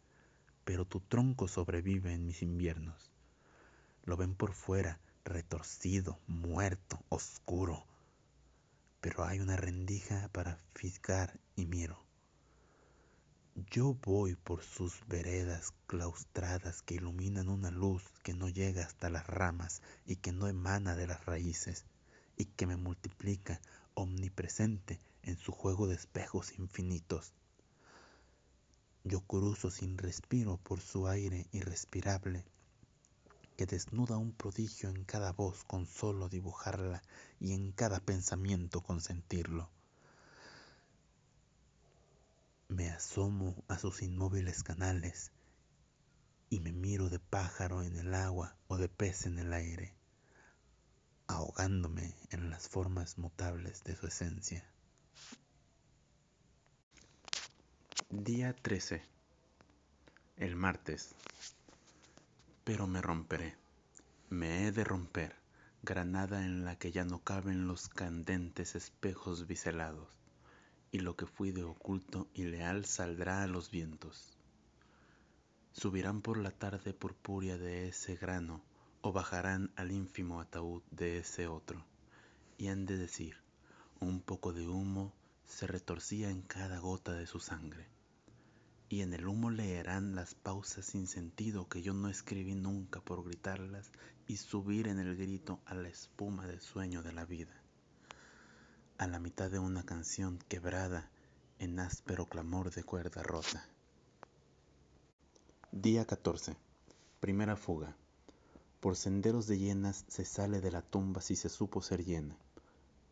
Pero 0.64 0.86
tu 0.86 1.00
tronco 1.00 1.46
sobrevive 1.46 2.14
en 2.14 2.24
mis 2.24 2.40
inviernos. 2.42 3.10
Lo 4.04 4.16
ven 4.16 4.34
por 4.34 4.54
fuera, 4.54 4.98
retorcido, 5.24 6.20
muerto, 6.26 7.00
oscuro. 7.10 7.84
Pero 9.06 9.24
hay 9.24 9.38
una 9.38 9.56
rendija 9.56 10.28
para 10.32 10.58
fisgar 10.74 11.38
y 11.54 11.64
miro. 11.64 12.04
Yo 13.70 13.94
voy 14.02 14.34
por 14.34 14.64
sus 14.64 15.06
veredas 15.06 15.72
claustradas 15.86 16.82
que 16.82 16.94
iluminan 16.96 17.48
una 17.48 17.70
luz 17.70 18.02
que 18.24 18.34
no 18.34 18.48
llega 18.48 18.84
hasta 18.84 19.08
las 19.08 19.24
ramas 19.28 19.80
y 20.06 20.16
que 20.16 20.32
no 20.32 20.48
emana 20.48 20.96
de 20.96 21.06
las 21.06 21.24
raíces 21.24 21.84
y 22.36 22.46
que 22.46 22.66
me 22.66 22.76
multiplica 22.76 23.60
omnipresente 23.94 24.98
en 25.22 25.36
su 25.36 25.52
juego 25.52 25.86
de 25.86 25.94
espejos 25.94 26.58
infinitos. 26.58 27.32
Yo 29.04 29.20
cruzo 29.20 29.70
sin 29.70 29.98
respiro 29.98 30.56
por 30.56 30.80
su 30.80 31.06
aire 31.06 31.46
irrespirable 31.52 32.44
que 33.56 33.66
desnuda 33.66 34.18
un 34.18 34.32
prodigio 34.32 34.90
en 34.90 35.04
cada 35.04 35.32
voz 35.32 35.64
con 35.64 35.86
solo 35.86 36.28
dibujarla 36.28 37.02
y 37.40 37.52
en 37.52 37.72
cada 37.72 38.00
pensamiento 38.00 38.82
con 38.82 39.00
sentirlo. 39.00 39.70
Me 42.68 42.90
asomo 42.90 43.54
a 43.68 43.78
sus 43.78 44.02
inmóviles 44.02 44.62
canales 44.62 45.32
y 46.50 46.60
me 46.60 46.72
miro 46.72 47.08
de 47.08 47.18
pájaro 47.18 47.82
en 47.82 47.96
el 47.96 48.14
agua 48.14 48.56
o 48.68 48.76
de 48.76 48.88
pez 48.88 49.26
en 49.26 49.38
el 49.38 49.52
aire, 49.52 49.94
ahogándome 51.26 52.14
en 52.30 52.50
las 52.50 52.68
formas 52.68 53.18
mutables 53.18 53.82
de 53.84 53.96
su 53.96 54.06
esencia. 54.06 54.64
Día 58.10 58.54
13. 58.54 59.02
El 60.36 60.54
martes. 60.54 61.14
Pero 62.66 62.88
me 62.88 63.00
romperé. 63.00 63.54
Me 64.28 64.66
he 64.66 64.72
de 64.72 64.82
romper, 64.82 65.36
granada 65.84 66.44
en 66.44 66.64
la 66.64 66.76
que 66.76 66.90
ya 66.90 67.04
no 67.04 67.20
caben 67.20 67.68
los 67.68 67.88
candentes 67.88 68.74
espejos 68.74 69.46
biselados 69.46 70.08
y 70.90 70.98
lo 70.98 71.14
que 71.14 71.26
fui 71.26 71.52
de 71.52 71.62
oculto 71.62 72.26
y 72.34 72.42
leal 72.42 72.84
saldrá 72.84 73.44
a 73.44 73.46
los 73.46 73.70
vientos. 73.70 74.36
Subirán 75.70 76.22
por 76.22 76.38
la 76.38 76.50
tarde 76.50 76.92
purpúrea 76.92 77.56
de 77.56 77.86
ese 77.86 78.16
grano 78.16 78.64
o 79.00 79.12
bajarán 79.12 79.70
al 79.76 79.92
ínfimo 79.92 80.40
ataúd 80.40 80.82
de 80.90 81.18
ese 81.18 81.46
otro, 81.46 81.86
y 82.58 82.66
han 82.66 82.84
de 82.84 82.96
decir, 82.96 83.36
un 84.00 84.20
poco 84.20 84.52
de 84.52 84.66
humo 84.66 85.14
se 85.44 85.68
retorcía 85.68 86.30
en 86.30 86.42
cada 86.42 86.80
gota 86.80 87.12
de 87.12 87.28
su 87.28 87.38
sangre, 87.38 87.86
y 88.88 89.02
en 89.02 89.12
el 89.12 89.26
humo 89.26 89.50
leerán 89.50 90.14
las 90.14 90.34
pausas 90.34 90.86
sin 90.86 91.06
sentido 91.06 91.68
que 91.68 91.82
yo 91.82 91.94
no 91.94 92.08
escribí 92.08 92.54
nunca 92.54 93.00
por 93.00 93.24
gritarlas 93.24 93.90
y 94.26 94.36
subir 94.36 94.88
en 94.88 94.98
el 94.98 95.16
grito 95.16 95.60
a 95.66 95.74
la 95.74 95.88
espuma 95.88 96.46
del 96.46 96.60
sueño 96.60 97.02
de 97.02 97.12
la 97.12 97.24
vida 97.24 97.62
a 98.98 99.06
la 99.06 99.18
mitad 99.18 99.50
de 99.50 99.58
una 99.58 99.84
canción 99.84 100.38
quebrada 100.48 101.10
en 101.58 101.78
áspero 101.78 102.26
clamor 102.26 102.70
de 102.70 102.82
cuerda 102.82 103.22
rota. 103.22 103.62
Día 105.70 106.06
14. 106.06 106.56
Primera 107.20 107.56
fuga. 107.56 107.94
Por 108.80 108.96
senderos 108.96 109.46
de 109.46 109.58
llenas 109.58 110.06
se 110.08 110.24
sale 110.24 110.62
de 110.62 110.70
la 110.70 110.80
tumba 110.80 111.20
si 111.20 111.36
se 111.36 111.50
supo 111.50 111.82
ser 111.82 112.04
llena, 112.06 112.38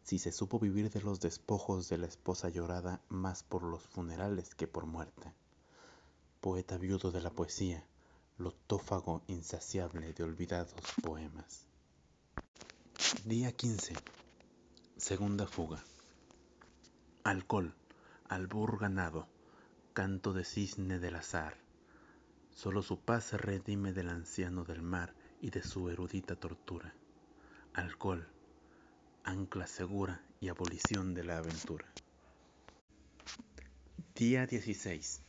si 0.03 0.19
se 0.19 0.33
supo 0.33 0.59
vivir 0.59 0.91
de 0.91 1.03
los 1.03 1.21
despojos 1.21 1.91
de 1.91 1.99
la 1.99 2.07
esposa 2.07 2.49
llorada 2.49 3.03
más 3.11 3.43
por 3.43 3.63
los 3.63 3.83
funerales 3.83 4.55
que 4.55 4.67
por 4.67 4.87
muerte. 4.87 5.35
Poeta 6.45 6.77
viudo 6.77 7.11
de 7.11 7.23
la 7.23 7.31
poesía, 7.31 7.83
lotófago 8.37 9.23
insaciable 9.29 10.13
de 10.13 10.25
olvidados 10.25 10.75
poemas. 11.03 11.65
Día 13.25 13.51
15. 13.51 13.95
Segunda 14.99 15.47
fuga. 15.47 15.83
Alcohol, 17.23 17.75
albur 18.29 18.79
ganado, 18.79 19.27
canto 19.95 20.35
de 20.35 20.45
cisne 20.45 20.99
del 20.99 21.17
azar. 21.17 21.57
Solo 22.51 22.83
su 22.83 23.01
paz 23.01 23.25
se 23.25 23.39
redime 23.39 23.95
del 23.95 24.11
anciano 24.11 24.65
del 24.65 24.83
mar 24.83 25.15
y 25.41 25.49
de 25.49 25.63
su 25.63 25.89
erudita 25.89 26.37
tortura. 26.37 26.93
Alcohol, 27.73 28.29
ancla 29.23 29.67
segura 29.67 30.21
y 30.41 30.49
abolición 30.49 31.15
de 31.15 31.25
la 31.25 31.39
aventura. 31.39 31.87
Día 34.15 34.47
16. 34.47 35.23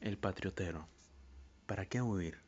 El 0.00 0.18
patriotero. 0.18 0.86
¿Para 1.66 1.86
qué 1.86 2.02
huir? 2.02 2.38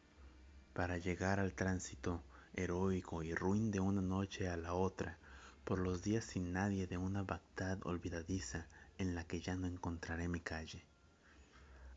Para 0.74 0.98
llegar 0.98 1.40
al 1.40 1.54
tránsito 1.54 2.22
heroico 2.52 3.22
y 3.22 3.34
ruin 3.34 3.70
de 3.70 3.80
una 3.80 4.02
noche 4.02 4.50
a 4.50 4.58
la 4.58 4.74
otra, 4.74 5.16
por 5.64 5.78
los 5.78 6.02
días 6.02 6.24
sin 6.24 6.52
nadie 6.52 6.86
de 6.86 6.98
una 6.98 7.22
Bagdad 7.22 7.78
olvidadiza 7.84 8.66
en 8.98 9.14
la 9.14 9.24
que 9.24 9.40
ya 9.40 9.56
no 9.56 9.66
encontraré 9.66 10.28
mi 10.28 10.40
calle. 10.40 10.84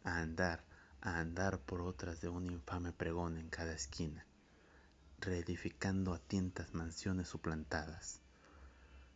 A 0.05 0.21
andar, 0.21 0.63
a 1.01 1.19
andar 1.19 1.59
por 1.59 1.81
otras 1.81 2.21
de 2.21 2.29
un 2.29 2.45
infame 2.45 2.93
pregón 2.93 3.37
en 3.37 3.49
cada 3.49 3.73
esquina, 3.73 4.25
reedificando 5.19 6.13
a 6.13 6.19
tientas 6.19 6.73
mansiones 6.73 7.27
suplantadas. 7.27 8.21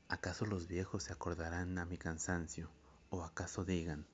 ¿Acaso 0.09 0.45
los 0.45 0.67
viejos 0.67 1.03
se 1.03 1.13
acordarán 1.13 1.77
a 1.77 1.85
mi 1.85 1.97
cansancio? 1.97 2.69
¿O 3.09 3.23
acaso 3.23 3.63
digan, 3.63 4.05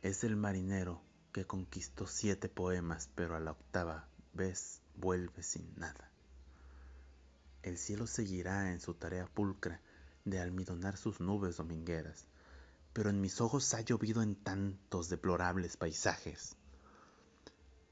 es 0.00 0.24
el 0.24 0.34
marinero 0.34 1.02
que 1.32 1.46
conquistó 1.46 2.06
siete 2.06 2.48
poemas, 2.48 3.08
pero 3.14 3.36
a 3.36 3.40
la 3.40 3.52
octava 3.52 4.08
vez 4.34 4.80
vuelve 4.96 5.42
sin 5.42 5.74
nada. 5.76 6.10
El 7.62 7.76
cielo 7.76 8.06
seguirá 8.06 8.72
en 8.72 8.80
su 8.80 8.94
tarea 8.94 9.26
pulcra 9.26 9.80
de 10.24 10.40
almidonar 10.40 10.96
sus 10.96 11.20
nubes 11.20 11.56
domingueras, 11.56 12.26
pero 12.92 13.10
en 13.10 13.20
mis 13.20 13.40
ojos 13.40 13.74
ha 13.74 13.80
llovido 13.80 14.22
en 14.22 14.34
tantos 14.34 15.08
deplorables 15.08 15.76
paisajes. 15.76 16.56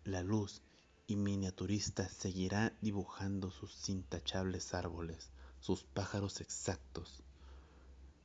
La 0.05 0.23
luz 0.23 0.62
y 1.07 1.16
miniaturista 1.16 2.09
seguirá 2.09 2.73
dibujando 2.81 3.50
sus 3.50 3.88
intachables 3.88 4.75
árboles, 4.75 5.31
sus 5.61 5.85
pájaros 5.85 6.40
exactos, 6.40 7.23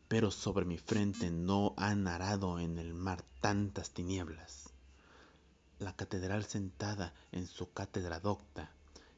pero 0.07 0.31
sobre 0.31 0.65
mi 0.65 0.77
frente 0.77 1.31
no 1.31 1.73
han 1.77 2.07
arado 2.07 2.59
en 2.59 2.77
el 2.77 2.93
mar 2.93 3.23
tantas 3.39 3.91
tinieblas. 3.91 4.70
La 5.81 5.95
catedral 5.95 6.45
sentada 6.45 7.11
en 7.31 7.47
su 7.47 7.71
cátedra 7.73 8.19
docta 8.19 8.71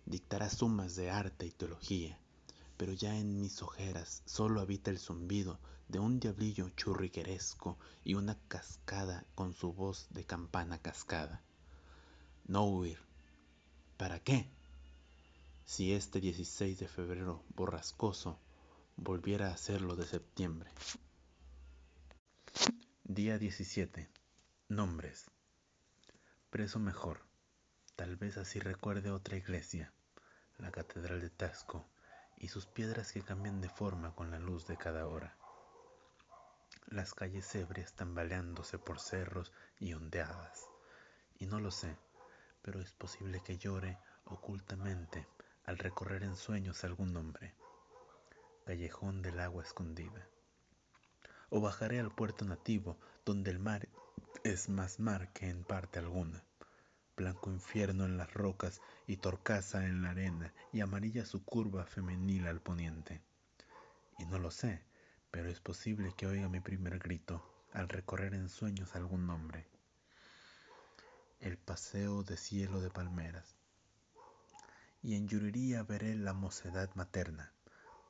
dictará 0.05 0.49
sumas 0.49 0.95
de 0.95 1.11
arte 1.11 1.45
y 1.45 1.51
teología, 1.51 2.17
pero 2.77 2.93
ya 2.93 3.17
en 3.17 3.41
mis 3.41 3.61
ojeras 3.61 4.23
solo 4.25 4.61
habita 4.61 4.89
el 4.89 4.97
zumbido 4.97 5.59
de 5.89 5.99
un 5.99 6.21
diablillo 6.21 6.69
churrigueresco 6.69 7.77
y 8.05 8.13
una 8.13 8.39
cascada 8.47 9.25
con 9.35 9.53
su 9.53 9.73
voz 9.73 10.07
de 10.11 10.23
campana 10.23 10.77
cascada. 10.77 11.41
No 12.47 12.63
huir. 12.63 12.99
¿Para 13.97 14.21
qué? 14.21 14.47
Si 15.65 15.91
este 15.91 16.21
16 16.21 16.79
de 16.79 16.87
febrero 16.87 17.43
borrascoso 17.57 18.39
volviera 18.95 19.51
a 19.51 19.57
ser 19.57 19.81
lo 19.81 19.97
de 19.97 20.05
septiembre. 20.05 20.71
Día 23.03 23.37
17. 23.37 24.09
Nombres. 24.69 25.32
Preso 26.53 26.77
mejor. 26.77 27.25
Tal 27.95 28.15
vez 28.15 28.37
así 28.37 28.59
recuerde 28.59 29.09
otra 29.09 29.37
iglesia, 29.37 29.91
la 30.59 30.71
Catedral 30.71 31.19
de 31.19 31.31
Tasco, 31.31 31.83
y 32.37 32.49
sus 32.49 32.67
piedras 32.67 33.11
que 33.11 33.23
cambian 33.23 33.59
de 33.59 33.69
forma 33.69 34.13
con 34.13 34.29
la 34.29 34.37
luz 34.37 34.67
de 34.67 34.77
cada 34.77 35.07
hora. 35.07 35.35
Las 36.85 37.15
calles 37.15 37.55
ebrias 37.55 37.93
tambaleándose 37.93 38.77
por 38.77 38.99
cerros 38.99 39.51
y 39.79 39.95
ondeadas. 39.95 40.69
Y 41.39 41.47
no 41.47 41.59
lo 41.59 41.71
sé, 41.71 41.97
pero 42.61 42.81
es 42.81 42.91
posible 42.91 43.41
que 43.43 43.57
llore 43.57 43.97
ocultamente 44.25 45.27
al 45.65 45.79
recorrer 45.79 46.21
en 46.21 46.35
sueños 46.35 46.83
algún 46.83 47.13
nombre 47.13 47.55
callejón 48.67 49.23
del 49.23 49.39
agua 49.39 49.63
escondida. 49.63 50.27
O 51.49 51.61
bajaré 51.61 51.99
al 51.99 52.11
puerto 52.11 52.45
nativo, 52.45 52.99
donde 53.25 53.49
el 53.49 53.57
mar 53.57 53.89
es 54.43 54.67
más 54.67 54.99
mar 54.99 55.31
que 55.31 55.47
en 55.47 55.63
parte 55.63 55.99
alguna. 55.99 56.43
Blanco 57.15 57.51
infierno 57.51 58.05
en 58.05 58.17
las 58.17 58.33
rocas 58.33 58.81
y 59.07 59.17
torcaza 59.17 59.85
en 59.85 60.01
la 60.01 60.11
arena, 60.11 60.53
y 60.71 60.81
amarilla 60.81 61.25
su 61.25 61.43
curva 61.43 61.85
femenil 61.85 62.47
al 62.47 62.61
poniente. 62.61 63.21
Y 64.17 64.25
no 64.25 64.39
lo 64.39 64.51
sé, 64.51 64.83
pero 65.31 65.49
es 65.49 65.59
posible 65.59 66.13
que 66.15 66.27
oiga 66.27 66.49
mi 66.49 66.59
primer 66.59 66.99
grito 66.99 67.43
al 67.71 67.89
recorrer 67.89 68.33
en 68.33 68.49
sueños 68.49 68.95
algún 68.95 69.27
nombre. 69.27 69.67
El 71.39 71.57
paseo 71.57 72.23
de 72.23 72.37
cielo 72.37 72.81
de 72.81 72.89
palmeras. 72.89 73.57
Y 75.01 75.15
en 75.15 75.27
Yuriría 75.27 75.83
veré 75.83 76.15
la 76.15 76.33
mocedad 76.33 76.89
materna 76.95 77.53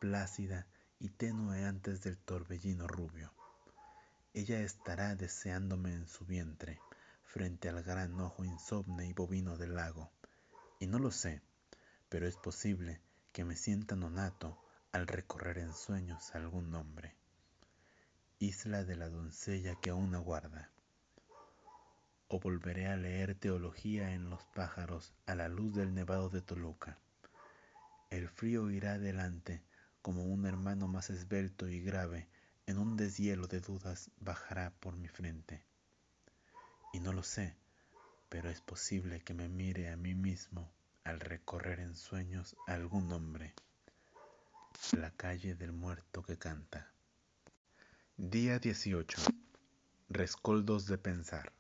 plácida 0.04 0.68
y 1.00 1.08
tenue 1.08 1.64
antes 1.64 2.02
del 2.02 2.18
torbellino 2.18 2.88
rubio. 2.88 3.32
Ella 4.34 4.60
estará 4.60 5.16
deseándome 5.16 5.94
en 5.94 6.10
su 6.10 6.26
vientre, 6.26 6.82
frente 7.34 7.68
al 7.68 7.82
gran 7.82 8.20
ojo 8.20 8.46
insomne 8.46 9.08
y 9.08 9.14
bovino 9.14 9.58
del 9.58 9.74
lago. 9.74 10.12
Y 10.80 10.86
no 10.86 11.00
lo 11.00 11.10
sé, 11.10 11.42
pero 12.08 12.28
es 12.28 12.38
posible 12.38 13.02
que 13.32 13.44
me 13.44 13.56
sienta 13.56 13.96
nonato 13.96 14.64
al 14.92 15.08
recorrer 15.08 15.58
en 15.58 15.74
sueños 15.74 16.36
algún 16.36 16.70
nombre. 16.70 17.16
Isla 18.38 18.84
de 18.84 18.96
la 18.96 19.10
doncella 19.10 19.74
que 19.82 19.90
aún 19.90 20.14
aguarda. 20.14 20.70
O 22.28 22.40
volveré 22.40 22.86
a 22.86 22.98
leer 22.98 23.34
teología 23.34 24.14
en 24.14 24.30
los 24.30 24.46
pájaros 24.54 25.12
a 25.26 25.34
la 25.34 25.50
luz 25.50 25.74
del 25.74 25.96
nevado 25.96 26.30
de 26.30 26.42
Toluca. 26.44 27.00
El 28.12 28.30
frío 28.30 28.70
irá 28.70 28.94
adelante 28.94 29.64
como 30.04 30.24
un 30.24 30.46
hermano 30.46 30.88
más 30.88 31.10
esbelto 31.10 31.68
y 31.68 31.82
grave, 31.82 32.28
en 32.68 32.78
un 32.78 32.96
deshielo 32.96 33.48
de 33.48 33.60
dudas 33.60 34.12
bajará 34.20 34.70
por 34.80 34.96
mi 34.96 35.08
frente. 35.08 35.66
Y 36.94 37.02
no 37.02 37.12
lo 37.12 37.24
sé, 37.24 37.58
pero 38.30 38.50
es 38.50 38.62
posible 38.62 39.20
que 39.20 39.34
me 39.34 39.50
mire 39.50 39.90
a 39.90 39.98
mí 39.98 40.16
mismo 40.16 40.72
al 41.04 41.20
recorrer 41.20 41.82
en 41.82 41.98
sueños 41.98 42.56
algún 42.68 43.10
nombre. 43.10 43.54
La 44.94 45.12
calle 45.12 45.56
del 45.56 45.74
muerto 45.74 46.24
que 46.24 46.38
canta. 46.38 46.90
Día 48.16 48.60
18. 48.60 49.18
Rescoldos 50.08 50.88
de 50.88 50.98
pensar. 50.98 51.52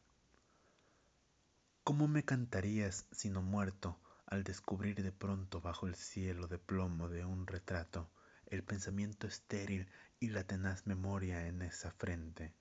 ¿Cómo 1.83 2.07
me 2.07 2.23
cantarías 2.23 3.07
sino 3.11 3.41
muerto 3.41 3.99
al 4.25 4.45
descubrir 4.45 5.03
de 5.03 5.11
pronto 5.11 5.59
bajo 5.59 5.87
el 5.87 5.95
cielo 5.95 6.47
de 6.47 6.59
plomo 6.59 7.09
de 7.09 7.25
un 7.25 7.45
retrato 7.45 8.09
el 8.53 8.63
pensamiento 8.63 9.25
estéril 9.25 9.87
y 10.19 10.29
la 10.29 10.43
tenaz 10.43 10.85
memoria 10.85 11.47
en 11.47 11.63
esa 11.63 11.89
frente. 11.89 12.53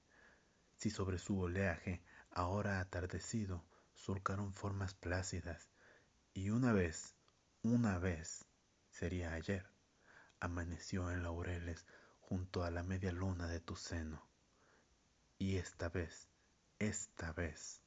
Si 0.78 0.88
sobre 0.88 1.18
su 1.18 1.38
oleaje, 1.38 2.00
ahora 2.32 2.80
atardecido, 2.80 3.64
surcaron 3.94 4.52
formas 4.52 4.94
plácidas, 4.94 5.68
y 6.34 6.50
una 6.50 6.72
vez, 6.72 7.14
una 7.62 7.98
vez, 7.98 8.44
sería 8.90 9.32
ayer, 9.34 9.66
amaneció 10.40 11.10
en 11.10 11.22
laureles 11.22 11.86
junto 12.20 12.64
a 12.64 12.70
la 12.70 12.82
media 12.82 13.12
luna 13.12 13.46
de 13.46 13.60
tu 13.60 13.76
seno. 13.76 14.26
Y 15.38 15.56
esta 15.56 15.88
vez, 15.88 16.28
esta 16.78 17.32
vez, 17.32 17.80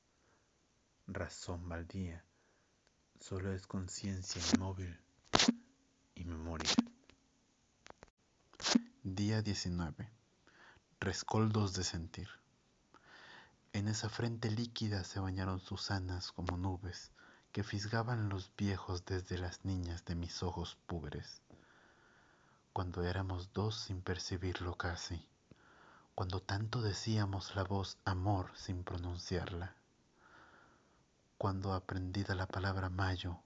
razón 1.08 1.67
baldía, 1.67 2.23
solo 3.19 3.53
es 3.53 3.65
conciencia 3.65 4.41
inmóvil 4.53 4.99
y 6.13 6.25
memoria. 6.25 6.71
Día 9.03 9.41
19. 9.41 10.10
Rescoldos 10.99 11.73
de 11.73 11.84
sentir. 11.84 12.29
En 13.75 13.89
esa 13.89 14.07
frente 14.07 14.49
líquida 14.49 15.03
se 15.03 15.19
bañaron 15.19 15.59
Susanas 15.59 16.31
como 16.31 16.55
nubes 16.55 17.11
que 17.51 17.61
fisgaban 17.61 18.29
los 18.29 18.49
viejos 18.55 19.03
desde 19.03 19.38
las 19.38 19.65
niñas 19.65 20.05
de 20.05 20.15
mis 20.15 20.43
ojos 20.43 20.77
púberes. 20.88 21.41
Cuando 22.71 23.03
éramos 23.03 23.51
dos 23.51 23.77
sin 23.77 24.01
percibirlo 24.01 24.77
casi, 24.77 25.27
cuando 26.15 26.41
tanto 26.41 26.81
decíamos 26.81 27.53
la 27.57 27.65
voz 27.65 27.97
amor 28.05 28.49
sin 28.55 28.85
pronunciarla, 28.85 29.75
cuando 31.38 31.73
aprendida 31.73 32.33
la 32.33 32.47
palabra 32.47 32.89
mayo, 32.89 33.41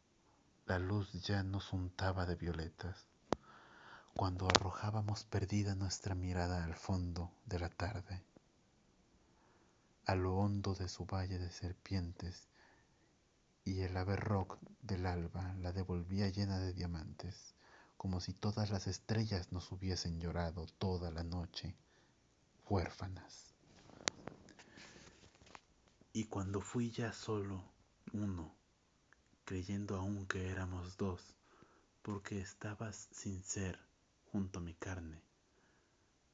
la 0.67 0.77
luz 0.77 1.11
ya 1.23 1.41
nos 1.41 1.73
untaba 1.73 2.27
de 2.27 2.35
violetas 2.35 3.07
cuando 4.13 4.45
arrojábamos 4.45 5.23
perdida 5.23 5.73
nuestra 5.73 6.13
mirada 6.13 6.63
al 6.65 6.75
fondo 6.75 7.31
de 7.47 7.57
la 7.57 7.69
tarde, 7.69 8.21
a 10.09 10.15
lo 10.15 10.33
hondo 10.33 10.73
de 10.73 10.89
su 10.89 11.05
valle 11.05 11.37
de 11.37 11.51
serpientes, 11.51 12.47
y 13.63 13.81
el 13.81 13.95
ave 13.95 14.17
del 14.81 15.05
alba 15.05 15.53
la 15.59 15.71
devolvía 15.71 16.29
llena 16.29 16.57
de 16.57 16.73
diamantes, 16.73 17.53
como 17.95 18.19
si 18.19 18.33
todas 18.33 18.71
las 18.71 18.87
estrellas 18.87 19.51
nos 19.51 19.71
hubiesen 19.71 20.19
llorado 20.19 20.65
toda 20.79 21.11
la 21.11 21.23
noche, 21.23 21.75
huérfanas. 22.67 23.53
Y 26.11 26.23
cuando 26.23 26.59
fui 26.59 26.89
ya 26.89 27.13
solo 27.13 27.63
uno, 28.11 28.51
creyendo 29.45 29.95
aún 29.95 30.25
que 30.25 30.49
éramos 30.49 30.97
dos, 30.97 31.35
porque 32.01 32.41
estabas 32.41 33.09
sin 33.11 33.43
ser 33.43 33.79
junto 34.31 34.57
a 34.57 34.63
mi 34.63 34.73
carne, 34.73 35.21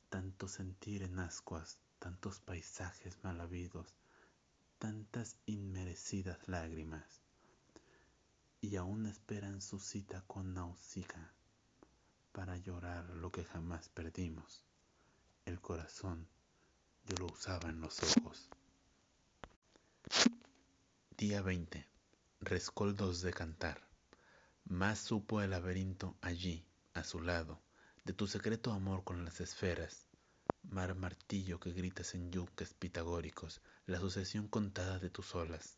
tanto 0.07 0.47
sentir 0.47 1.03
en 1.03 1.19
ascuas, 1.19 1.77
tantos 2.05 2.39
paisajes 2.39 3.17
mal 3.23 3.41
habidos, 3.41 3.87
tantas 4.77 5.37
inmerecidas 5.47 6.37
lágrimas, 6.47 7.23
y 8.61 8.75
aún 8.75 9.07
esperan 9.07 9.59
su 9.59 9.79
cita 9.79 10.23
con 10.27 10.53
Nausicaa 10.53 11.33
para 12.31 12.57
llorar 12.57 13.09
lo 13.09 13.31
que 13.31 13.43
jamás 13.43 13.89
perdimos. 13.89 14.63
El 15.45 15.59
corazón 15.59 16.27
yo 17.07 17.15
lo 17.17 17.25
usaba 17.33 17.69
en 17.69 17.81
los 17.81 17.97
ojos. 18.17 18.49
Día 21.17 21.41
20. 21.41 21.87
Rescoldos 22.39 23.21
de 23.21 23.33
cantar. 23.33 23.81
Más 24.65 24.99
supo 24.99 25.41
el 25.41 25.49
laberinto 25.49 26.15
allí, 26.21 26.67
a 26.93 27.03
su 27.03 27.19
lado, 27.19 27.59
de 28.03 28.13
tu 28.13 28.27
secreto 28.27 28.71
amor 28.73 29.03
con 29.03 29.25
las 29.25 29.41
esferas, 29.41 30.05
mar 30.69 30.95
martillo 30.95 31.59
que 31.59 31.71
gritas 31.71 32.15
en 32.15 32.31
yuques 32.31 32.73
pitagóricos, 32.73 33.61
la 33.85 33.99
sucesión 33.99 34.47
contada 34.47 34.99
de 34.99 35.09
tus 35.09 35.33
olas. 35.35 35.77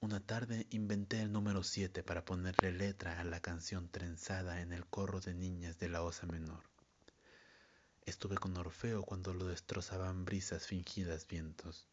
Una 0.00 0.20
tarde 0.20 0.66
inventé 0.70 1.20
el 1.20 1.32
número 1.32 1.62
7 1.62 2.04
para 2.04 2.24
ponerle 2.24 2.70
letra 2.70 3.18
a 3.18 3.24
la 3.24 3.40
canción 3.40 3.88
trenzada 3.88 4.60
en 4.60 4.72
el 4.72 4.86
corro 4.86 5.20
de 5.20 5.34
niñas 5.34 5.78
de 5.78 5.88
la 5.88 6.02
osa 6.02 6.26
menor. 6.26 6.62
Estuve 8.04 8.36
con 8.36 8.56
Orfeo 8.56 9.02
cuando 9.02 9.34
lo 9.34 9.46
destrozaban 9.46 10.24
brisas 10.24 10.66
fingidas 10.66 11.26
vientos. 11.26 11.88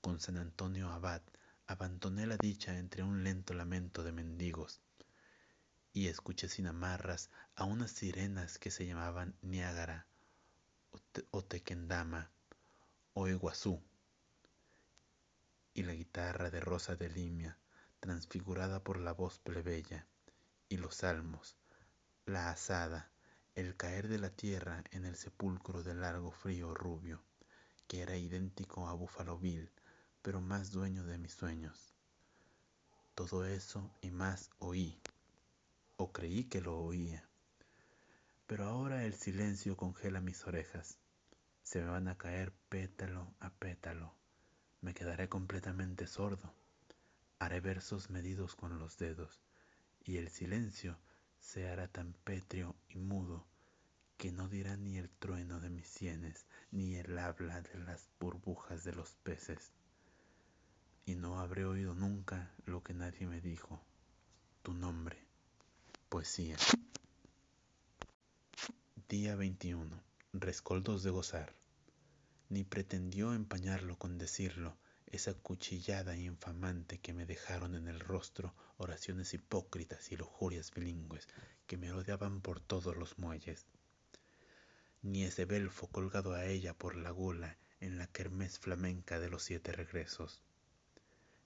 Con 0.00 0.18
San 0.18 0.36
Antonio 0.36 0.90
Abad 0.90 1.22
abandoné 1.68 2.26
la 2.26 2.36
dicha 2.36 2.76
entre 2.76 3.04
un 3.04 3.22
lento 3.22 3.54
lamento 3.54 4.02
de 4.02 4.10
mendigos 4.10 4.80
y 5.92 6.08
escuché 6.08 6.48
sin 6.48 6.66
amarras 6.66 7.30
a 7.54 7.64
unas 7.64 7.92
sirenas 7.92 8.58
que 8.58 8.70
se 8.70 8.84
llamaban 8.84 9.36
Niágara 9.42 10.07
o, 11.30 11.42
Tequendama 11.42 12.30
o 13.14 13.28
Iguazú 13.28 13.82
y 15.74 15.82
la 15.82 15.92
guitarra 15.92 16.50
de 16.50 16.60
rosa 16.60 16.96
de 16.96 17.08
limia 17.08 17.58
transfigurada 18.00 18.82
por 18.82 18.98
la 18.98 19.12
voz 19.12 19.38
plebeya 19.38 20.06
y 20.68 20.76
los 20.76 20.96
salmos, 20.96 21.56
la 22.26 22.50
asada, 22.50 23.10
el 23.54 23.76
caer 23.76 24.08
de 24.08 24.18
la 24.18 24.30
tierra 24.30 24.84
en 24.90 25.04
el 25.04 25.16
sepulcro 25.16 25.82
del 25.82 26.00
largo 26.00 26.30
frío 26.30 26.74
rubio, 26.74 27.22
que 27.86 28.02
era 28.02 28.16
idéntico 28.16 28.86
a 28.86 28.92
Búfalo 28.92 29.38
Bill, 29.38 29.70
pero 30.22 30.40
más 30.40 30.70
dueño 30.70 31.04
de 31.04 31.18
mis 31.18 31.32
sueños. 31.32 31.94
Todo 33.14 33.44
eso 33.44 33.90
y 34.00 34.10
más 34.10 34.50
oí 34.58 35.00
o 35.96 36.12
creí 36.12 36.44
que 36.44 36.60
lo 36.60 36.78
oía. 36.78 37.27
Pero 38.48 38.64
ahora 38.64 39.04
el 39.04 39.12
silencio 39.12 39.76
congela 39.76 40.22
mis 40.22 40.46
orejas. 40.46 40.98
Se 41.62 41.82
me 41.82 41.90
van 41.90 42.08
a 42.08 42.16
caer 42.16 42.50
pétalo 42.70 43.34
a 43.40 43.50
pétalo. 43.50 44.14
Me 44.80 44.94
quedaré 44.94 45.28
completamente 45.28 46.06
sordo. 46.06 46.54
Haré 47.38 47.60
versos 47.60 48.08
medidos 48.08 48.56
con 48.56 48.78
los 48.78 48.96
dedos, 48.96 49.42
y 50.02 50.16
el 50.16 50.30
silencio 50.30 50.98
se 51.38 51.68
hará 51.68 51.88
tan 51.88 52.14
pétreo 52.24 52.74
y 52.88 52.96
mudo 52.96 53.46
que 54.16 54.32
no 54.32 54.48
dirá 54.48 54.78
ni 54.78 54.96
el 54.96 55.10
trueno 55.10 55.60
de 55.60 55.68
mis 55.68 55.86
sienes, 55.86 56.46
ni 56.70 56.96
el 56.96 57.18
habla 57.18 57.60
de 57.60 57.78
las 57.80 58.08
burbujas 58.18 58.82
de 58.82 58.94
los 58.94 59.14
peces. 59.16 59.74
Y 61.04 61.16
no 61.16 61.38
habré 61.38 61.66
oído 61.66 61.94
nunca 61.94 62.50
lo 62.64 62.82
que 62.82 62.94
nadie 62.94 63.26
me 63.26 63.42
dijo, 63.42 63.78
tu 64.62 64.72
nombre 64.72 65.18
Poesía. 66.08 66.56
Día 69.10 69.36
21. 69.36 70.04
Rescoldos 70.34 71.02
de 71.02 71.08
gozar. 71.08 71.54
Ni 72.50 72.62
pretendió 72.62 73.32
empañarlo 73.32 73.96
con 73.96 74.18
decirlo, 74.18 74.76
esa 75.06 75.32
cuchillada 75.32 76.14
infamante 76.14 76.98
que 76.98 77.14
me 77.14 77.24
dejaron 77.24 77.74
en 77.74 77.88
el 77.88 78.00
rostro 78.00 78.54
oraciones 78.76 79.32
hipócritas 79.32 80.12
y 80.12 80.18
lujurias 80.18 80.72
bilingües 80.74 81.26
que 81.66 81.78
me 81.78 81.90
rodeaban 81.90 82.42
por 82.42 82.60
todos 82.60 82.98
los 82.98 83.16
muelles. 83.16 83.64
Ni 85.00 85.24
ese 85.24 85.46
belfo 85.46 85.86
colgado 85.86 86.34
a 86.34 86.44
ella 86.44 86.74
por 86.74 86.94
la 86.94 87.10
gula 87.10 87.56
en 87.80 87.96
la 87.96 88.08
kermés 88.08 88.58
flamenca 88.58 89.18
de 89.18 89.30
los 89.30 89.42
siete 89.42 89.72
regresos. 89.72 90.42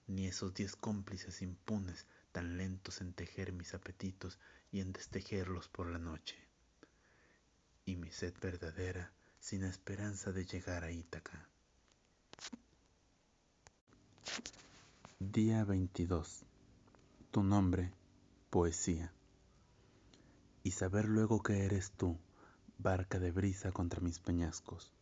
Ni 0.09 0.27
esos 0.27 0.53
diez 0.53 0.75
cómplices 0.75 1.43
impunes 1.43 2.09
tan 2.33 2.57
lentos 2.57 3.01
en 3.01 3.13
tejer 3.13 3.53
mis 3.53 3.73
apetitos 3.73 4.41
y 4.73 4.81
en 4.81 4.93
destejerlos 4.93 5.69
por 5.69 5.87
la 5.89 6.01
noche. 6.01 6.52
Y 7.85 7.97
mi 7.97 8.11
sed 8.11 8.35
verdadera 8.41 9.13
sin 9.41 9.65
esperanza 9.65 10.33
de 10.33 10.45
llegar 10.45 10.85
a 10.85 10.91
Ítaca. 10.91 11.49
Día 15.19 15.65
22. 15.65 16.45
Tu 17.31 17.43
nombre, 17.43 17.93
poesía. 18.51 19.13
Y 20.63 20.71
saber 20.71 21.07
luego 21.07 21.43
que 21.43 21.65
eres 21.65 21.93
tú, 21.93 22.17
barca 22.79 23.19
de 23.19 23.33
brisa 23.33 23.73
contra 23.73 24.01
mis 24.01 24.19
peñascos. 24.19 24.93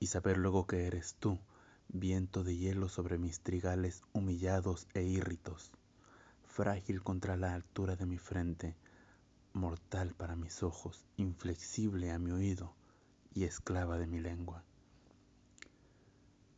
Y 0.00 0.08
saber 0.08 0.36
luego 0.38 0.66
que 0.66 0.86
eres 0.86 1.14
tú, 1.14 1.38
viento 1.88 2.44
de 2.44 2.56
hielo 2.56 2.88
sobre 2.88 3.18
mis 3.18 3.40
trigales 3.40 4.02
humillados 4.12 4.86
e 4.94 5.02
írritos 5.02 5.72
frágil 6.58 7.04
contra 7.04 7.36
la 7.36 7.54
altura 7.54 7.94
de 7.94 8.04
mi 8.04 8.18
frente, 8.18 8.74
mortal 9.52 10.14
para 10.14 10.36
mis 10.36 10.62
ojos, 10.62 11.04
inflexible 11.16 12.10
a 12.10 12.18
mi 12.18 12.30
oído 12.30 12.74
y 13.34 13.44
esclava 13.44 13.98
de 13.98 14.06
mi 14.06 14.20
lengua. 14.20 14.62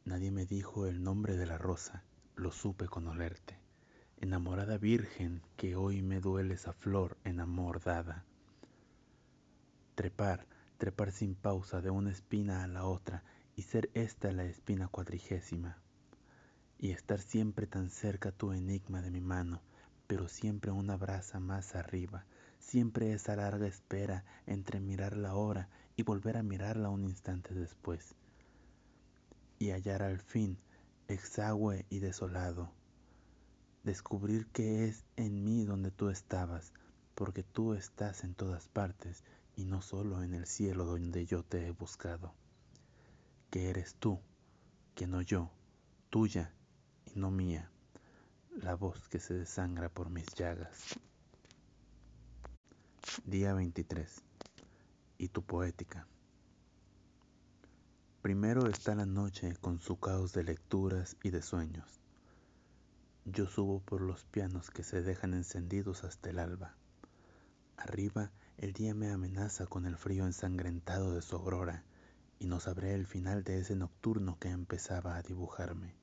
Nadie 0.05 0.31
me 0.31 0.46
dijo 0.46 0.87
el 0.87 1.03
nombre 1.03 1.37
de 1.37 1.46
la 1.46 1.59
rosa, 1.59 2.05
lo 2.37 2.53
supe 2.53 2.87
con 2.87 3.07
olerte, 3.07 3.59
enamorada 4.16 4.79
virgen 4.79 5.42
que 5.57 5.76
hoy 5.76 6.03
me 6.03 6.20
dueles 6.20 6.66
a 6.68 6.72
flor 6.72 7.16
en 7.24 7.40
amor 7.40 7.83
dada. 7.83 8.24
Trepar, 9.94 10.46
trepar 10.79 11.12
sin 11.12 11.35
pausa 11.35 11.81
de 11.81 11.90
una 11.90 12.11
espina 12.11 12.64
a 12.64 12.66
la 12.66 12.85
otra 12.87 13.22
y 13.57 13.62
ser 13.62 13.90
esta 13.94 14.33
la 14.33 14.44
espina 14.44 14.88
cuadrigésima, 14.88 15.79
y 16.79 16.92
estar 16.92 17.20
siempre 17.20 17.66
tan 17.66 17.90
cerca 17.90 18.33
tu 18.33 18.53
enigma 18.53 19.03
de 19.03 19.11
mi 19.11 19.20
mano, 19.20 19.61
pero 20.07 20.29
siempre 20.29 20.70
una 20.70 20.96
brasa 20.96 21.38
más 21.38 21.76
arriba, 21.76 22.24
siempre 22.60 23.12
esa 23.12 23.34
larga 23.36 23.66
espera 23.66 24.24
entre 24.46 24.80
mirar 24.80 25.16
la 25.16 25.34
hora 25.34 25.68
y 25.96 26.02
volver 26.02 26.36
a 26.36 26.42
mirarla 26.42 26.88
un 26.88 27.04
instante 27.04 27.54
después, 27.54 28.14
y 29.58 29.70
hallar 29.70 30.02
al 30.02 30.20
fin, 30.20 30.58
exagüe 31.08 31.84
y 31.90 31.98
desolado, 31.98 32.72
descubrir 33.82 34.46
que 34.46 34.84
es 34.84 35.04
en 35.16 35.44
mí 35.44 35.64
donde 35.64 35.90
tú 35.90 36.08
estabas, 36.08 36.72
porque 37.14 37.42
tú 37.42 37.74
estás 37.74 38.24
en 38.24 38.34
todas 38.34 38.68
partes 38.68 39.24
y 39.56 39.64
no 39.64 39.82
solo 39.82 40.22
en 40.22 40.34
el 40.34 40.46
cielo 40.46 40.84
donde 40.84 41.26
yo 41.26 41.42
te 41.42 41.66
he 41.66 41.70
buscado, 41.72 42.34
que 43.50 43.68
eres 43.68 43.96
tú, 43.96 44.20
que 44.94 45.06
no 45.06 45.20
yo, 45.20 45.50
tuya 46.10 46.54
y 47.04 47.18
no 47.18 47.30
mía 47.30 47.70
la 48.62 48.74
voz 48.74 49.08
que 49.08 49.20
se 49.20 49.34
desangra 49.34 49.88
por 49.88 50.10
mis 50.10 50.26
llagas. 50.34 50.98
Día 53.24 53.54
23. 53.54 54.22
Y 55.18 55.28
tu 55.28 55.42
poética. 55.42 56.06
Primero 58.22 58.68
está 58.68 58.94
la 58.94 59.06
noche 59.06 59.54
con 59.60 59.80
su 59.80 59.98
caos 59.98 60.32
de 60.32 60.44
lecturas 60.44 61.16
y 61.22 61.30
de 61.30 61.42
sueños. 61.42 62.00
Yo 63.24 63.46
subo 63.46 63.80
por 63.80 64.00
los 64.00 64.24
pianos 64.24 64.70
que 64.70 64.82
se 64.82 65.02
dejan 65.02 65.34
encendidos 65.34 66.04
hasta 66.04 66.30
el 66.30 66.38
alba. 66.38 66.74
Arriba 67.76 68.30
el 68.58 68.72
día 68.72 68.94
me 68.94 69.10
amenaza 69.10 69.66
con 69.66 69.86
el 69.86 69.96
frío 69.96 70.26
ensangrentado 70.26 71.14
de 71.14 71.22
su 71.22 71.36
aurora 71.36 71.84
y 72.38 72.46
no 72.46 72.60
sabré 72.60 72.94
el 72.94 73.06
final 73.06 73.44
de 73.44 73.58
ese 73.58 73.76
nocturno 73.76 74.38
que 74.38 74.48
empezaba 74.48 75.16
a 75.16 75.22
dibujarme 75.22 75.94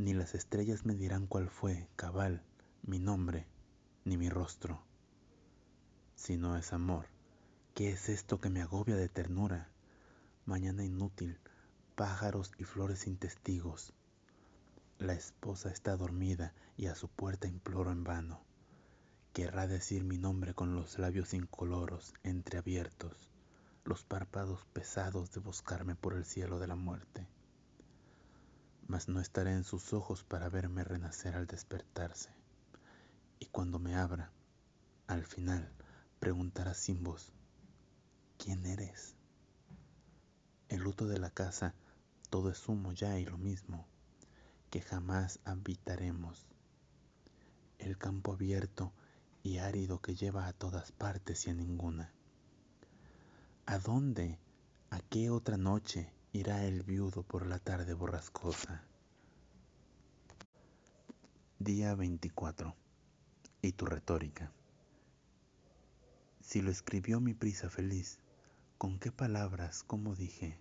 ni 0.00 0.14
las 0.14 0.34
estrellas 0.34 0.86
me 0.86 0.94
dirán 0.94 1.26
cuál 1.26 1.48
fue, 1.50 1.88
cabal, 1.96 2.42
mi 2.82 2.98
nombre, 2.98 3.46
ni 4.04 4.16
mi 4.16 4.30
rostro. 4.30 4.82
Si 6.20 6.36
no 6.36 6.58
es 6.58 6.74
amor, 6.74 7.06
¿qué 7.74 7.92
es 7.92 8.10
esto 8.10 8.42
que 8.42 8.50
me 8.50 8.60
agobia 8.60 8.94
de 8.94 9.08
ternura? 9.08 9.70
Mañana 10.44 10.84
inútil, 10.84 11.38
pájaros 11.94 12.52
y 12.58 12.64
flores 12.64 12.98
sin 12.98 13.16
testigos. 13.16 13.94
La 14.98 15.14
esposa 15.14 15.70
está 15.70 15.96
dormida 15.96 16.52
y 16.76 16.88
a 16.88 16.94
su 16.94 17.08
puerta 17.08 17.48
imploro 17.48 17.90
en 17.90 18.04
vano. 18.04 18.42
Querrá 19.32 19.66
decir 19.66 20.04
mi 20.04 20.18
nombre 20.18 20.52
con 20.52 20.74
los 20.74 20.98
labios 20.98 21.32
incoloros 21.32 22.12
entreabiertos, 22.22 23.30
los 23.86 24.04
párpados 24.04 24.66
pesados 24.74 25.32
de 25.32 25.40
buscarme 25.40 25.94
por 25.94 26.12
el 26.12 26.26
cielo 26.26 26.58
de 26.58 26.66
la 26.66 26.76
muerte. 26.76 27.26
Mas 28.86 29.08
no 29.08 29.22
estaré 29.22 29.52
en 29.52 29.64
sus 29.64 29.94
ojos 29.94 30.22
para 30.22 30.50
verme 30.50 30.84
renacer 30.84 31.34
al 31.34 31.46
despertarse. 31.46 32.28
Y 33.38 33.46
cuando 33.46 33.78
me 33.78 33.94
abra, 33.94 34.30
al 35.06 35.24
final, 35.24 35.72
preguntará 36.20 36.74
sin 36.74 37.02
voz, 37.02 37.32
¿quién 38.36 38.66
eres? 38.66 39.16
El 40.68 40.80
luto 40.80 41.06
de 41.06 41.18
la 41.18 41.30
casa, 41.30 41.74
todo 42.28 42.50
es 42.50 42.68
humo 42.68 42.92
ya 42.92 43.18
y 43.18 43.24
lo 43.24 43.38
mismo 43.38 43.86
que 44.68 44.82
jamás 44.82 45.40
habitaremos. 45.44 46.46
El 47.78 47.96
campo 47.96 48.34
abierto 48.34 48.92
y 49.42 49.58
árido 49.58 50.00
que 50.00 50.14
lleva 50.14 50.46
a 50.46 50.52
todas 50.52 50.92
partes 50.92 51.46
y 51.46 51.50
a 51.50 51.54
ninguna. 51.54 52.12
¿A 53.64 53.78
dónde, 53.78 54.38
a 54.90 55.00
qué 55.00 55.30
otra 55.30 55.56
noche 55.56 56.12
irá 56.32 56.64
el 56.66 56.82
viudo 56.82 57.22
por 57.22 57.46
la 57.46 57.58
tarde 57.58 57.94
borrascosa? 57.94 58.84
Día 61.58 61.94
24. 61.94 62.76
Y 63.62 63.72
tu 63.72 63.86
retórica. 63.86 64.52
Si 66.50 66.62
lo 66.62 66.72
escribió 66.72 67.20
mi 67.20 67.32
prisa 67.32 67.70
feliz, 67.70 68.18
¿con 68.76 68.98
qué 68.98 69.12
palabras, 69.12 69.84
como 69.84 70.16
dije, 70.16 70.58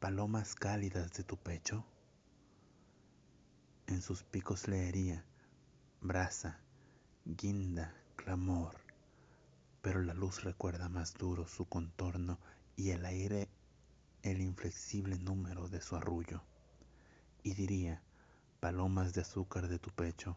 palomas 0.00 0.56
cálidas 0.56 1.12
de 1.12 1.22
tu 1.22 1.36
pecho? 1.36 1.86
en 3.86 4.02
sus 4.02 4.24
picos 4.24 4.66
leería, 4.66 5.24
brasa, 6.00 6.58
guinda, 7.24 7.94
clamor, 8.16 8.78
pero 9.80 10.02
la 10.02 10.12
luz 10.12 10.42
recuerda 10.42 10.88
más 10.88 11.14
duro 11.14 11.46
su 11.46 11.66
contorno 11.66 12.40
y 12.74 12.90
el 12.90 13.06
aire 13.06 13.48
el 14.24 14.40
inflexible 14.40 15.20
número 15.20 15.68
de 15.68 15.80
su 15.82 15.94
arrullo. 15.94 16.42
Y 17.44 17.54
diría, 17.54 18.02
palomas 18.58 19.14
de 19.14 19.20
azúcar 19.20 19.68
de 19.68 19.78
tu 19.78 19.92
pecho, 19.92 20.36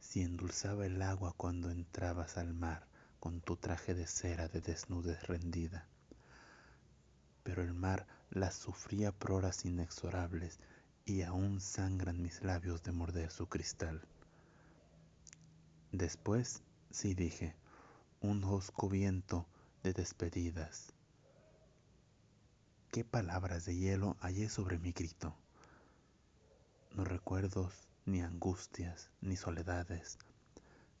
si 0.00 0.22
endulzaba 0.22 0.86
el 0.86 1.02
agua 1.02 1.34
cuando 1.36 1.70
entrabas 1.70 2.38
al 2.38 2.54
mar 2.54 2.88
con 3.20 3.40
tu 3.40 3.56
traje 3.56 3.94
de 3.94 4.06
cera 4.06 4.48
de 4.48 4.60
desnudez 4.60 5.26
rendida. 5.26 5.86
Pero 7.42 7.62
el 7.62 7.74
mar 7.74 8.06
las 8.30 8.54
sufría 8.54 9.12
por 9.12 9.32
horas 9.32 9.64
inexorables 9.64 10.58
y 11.04 11.22
aún 11.22 11.60
sangran 11.60 12.22
mis 12.22 12.42
labios 12.42 12.82
de 12.82 12.92
morder 12.92 13.30
su 13.30 13.48
cristal. 13.48 14.02
Después, 15.92 16.62
sí 16.90 17.14
dije, 17.14 17.56
un 18.20 18.44
hosco 18.44 18.88
viento 18.88 19.46
de 19.82 19.92
despedidas. 19.94 20.92
¿Qué 22.90 23.04
palabras 23.04 23.64
de 23.64 23.76
hielo 23.76 24.16
hallé 24.20 24.48
sobre 24.48 24.78
mi 24.78 24.92
grito? 24.92 25.34
No 26.94 27.04
recuerdos, 27.04 27.88
ni 28.04 28.20
angustias, 28.20 29.10
ni 29.20 29.36
soledades, 29.36 30.18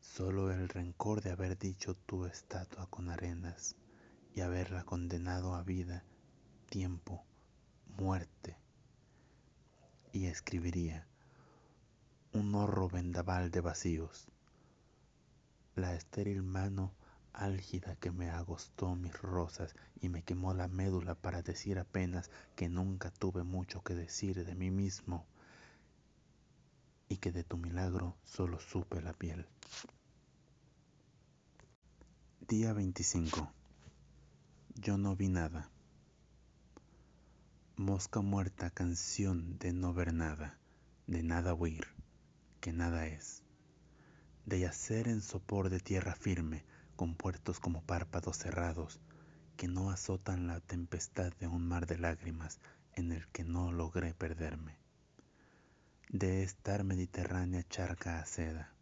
solo 0.00 0.50
el 0.50 0.68
rencor 0.68 1.20
de 1.22 1.30
haber 1.30 1.58
dicho 1.58 1.94
tu 1.94 2.24
estatua 2.26 2.86
con 2.86 3.08
arenas 3.10 3.76
y 4.34 4.40
haberla 4.40 4.84
condenado 4.84 5.54
a 5.54 5.62
vida, 5.62 6.04
tiempo, 6.68 7.24
muerte. 7.96 8.56
Y 10.12 10.26
escribiría 10.26 11.06
un 12.32 12.54
horro 12.54 12.88
vendaval 12.88 13.50
de 13.50 13.60
vacíos, 13.60 14.28
la 15.74 15.94
estéril 15.94 16.42
mano 16.42 16.92
álgida 17.32 17.94
que 17.96 18.10
me 18.10 18.30
agostó 18.30 18.94
mis 18.96 19.20
rosas 19.20 19.74
y 20.00 20.08
me 20.08 20.22
quemó 20.22 20.54
la 20.54 20.66
médula 20.68 21.14
para 21.14 21.42
decir 21.42 21.78
apenas 21.78 22.30
que 22.56 22.68
nunca 22.68 23.10
tuve 23.10 23.44
mucho 23.44 23.82
que 23.82 23.94
decir 23.94 24.44
de 24.44 24.54
mí 24.54 24.70
mismo 24.70 25.26
y 27.08 27.16
que 27.16 27.32
de 27.32 27.44
tu 27.44 27.56
milagro 27.56 28.16
solo 28.24 28.60
supe 28.60 29.00
la 29.00 29.12
piel. 29.12 29.46
Día 32.46 32.72
25. 32.72 33.52
Yo 34.74 34.96
no 34.96 35.16
vi 35.16 35.28
nada. 35.28 35.70
Mosca 37.76 38.20
muerta, 38.20 38.70
canción 38.70 39.58
de 39.58 39.72
no 39.72 39.92
ver 39.92 40.12
nada, 40.12 40.58
de 41.06 41.22
nada 41.22 41.54
huir, 41.54 41.86
que 42.60 42.72
nada 42.72 43.06
es. 43.06 43.42
De 44.46 44.60
yacer 44.60 45.08
en 45.08 45.20
sopor 45.20 45.68
de 45.70 45.80
tierra 45.80 46.14
firme, 46.14 46.64
con 46.96 47.14
puertos 47.14 47.60
como 47.60 47.82
párpados 47.82 48.38
cerrados, 48.38 49.00
que 49.56 49.68
no 49.68 49.90
azotan 49.90 50.46
la 50.46 50.60
tempestad 50.60 51.32
de 51.40 51.48
un 51.48 51.66
mar 51.66 51.86
de 51.86 51.98
lágrimas 51.98 52.60
en 52.94 53.12
el 53.12 53.28
que 53.28 53.44
no 53.44 53.72
logré 53.72 54.14
perderme. 54.14 54.87
De 56.10 56.42
estar 56.42 56.84
mediterránea 56.84 57.62
charca 57.68 58.18
a 58.18 58.24
seda, 58.24 58.72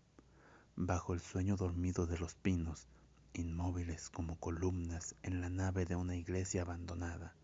bajo 0.77 1.13
el 1.13 1.19
sueño 1.19 1.57
dormido 1.57 2.07
de 2.07 2.19
los 2.19 2.37
pinos, 2.37 2.87
inmóviles 3.33 4.11
como 4.11 4.39
columnas 4.39 5.17
en 5.25 5.41
la 5.41 5.51
nave 5.51 5.87
de 5.87 5.97
una 5.97 6.15
iglesia 6.15 6.63
abandonada 6.63 7.35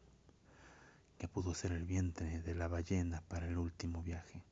que 1.19 1.27
pudo 1.27 1.53
ser 1.55 1.73
el 1.73 1.85
vientre 1.85 2.43
de 2.43 2.55
la 2.55 2.69
ballena 2.69 3.23
para 3.27 3.49
el 3.49 3.59
último 3.59 4.05
viaje. 4.05 4.45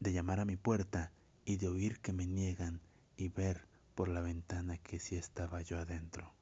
De 0.00 0.12
llamar 0.12 0.40
a 0.40 0.44
mi 0.44 0.56
puerta 0.56 1.12
y 1.44 1.56
de 1.56 1.68
oír 1.68 2.00
que 2.00 2.12
me 2.12 2.26
niegan 2.26 2.80
y 3.16 3.28
ver 3.28 3.68
por 3.94 4.08
la 4.08 4.22
ventana 4.22 4.76
que 4.78 4.98
si 4.98 5.14
estaba 5.14 5.62
yo 5.62 5.78
adentro. 5.78 6.32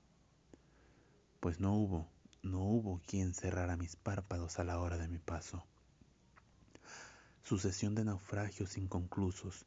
Pues 1.40 1.60
no 1.60 1.74
hubo, 1.74 2.08
no 2.42 2.60
hubo 2.60 3.02
quien 3.06 3.34
cerrara 3.34 3.76
mis 3.76 3.94
párpados 3.94 4.58
a 4.58 4.64
la 4.64 4.80
hora 4.80 4.96
de 4.96 5.08
mi 5.08 5.18
paso. 5.18 5.66
Sucesión 7.44 7.94
de 7.94 8.04
naufragios 8.04 8.76
inconclusos, 8.76 9.64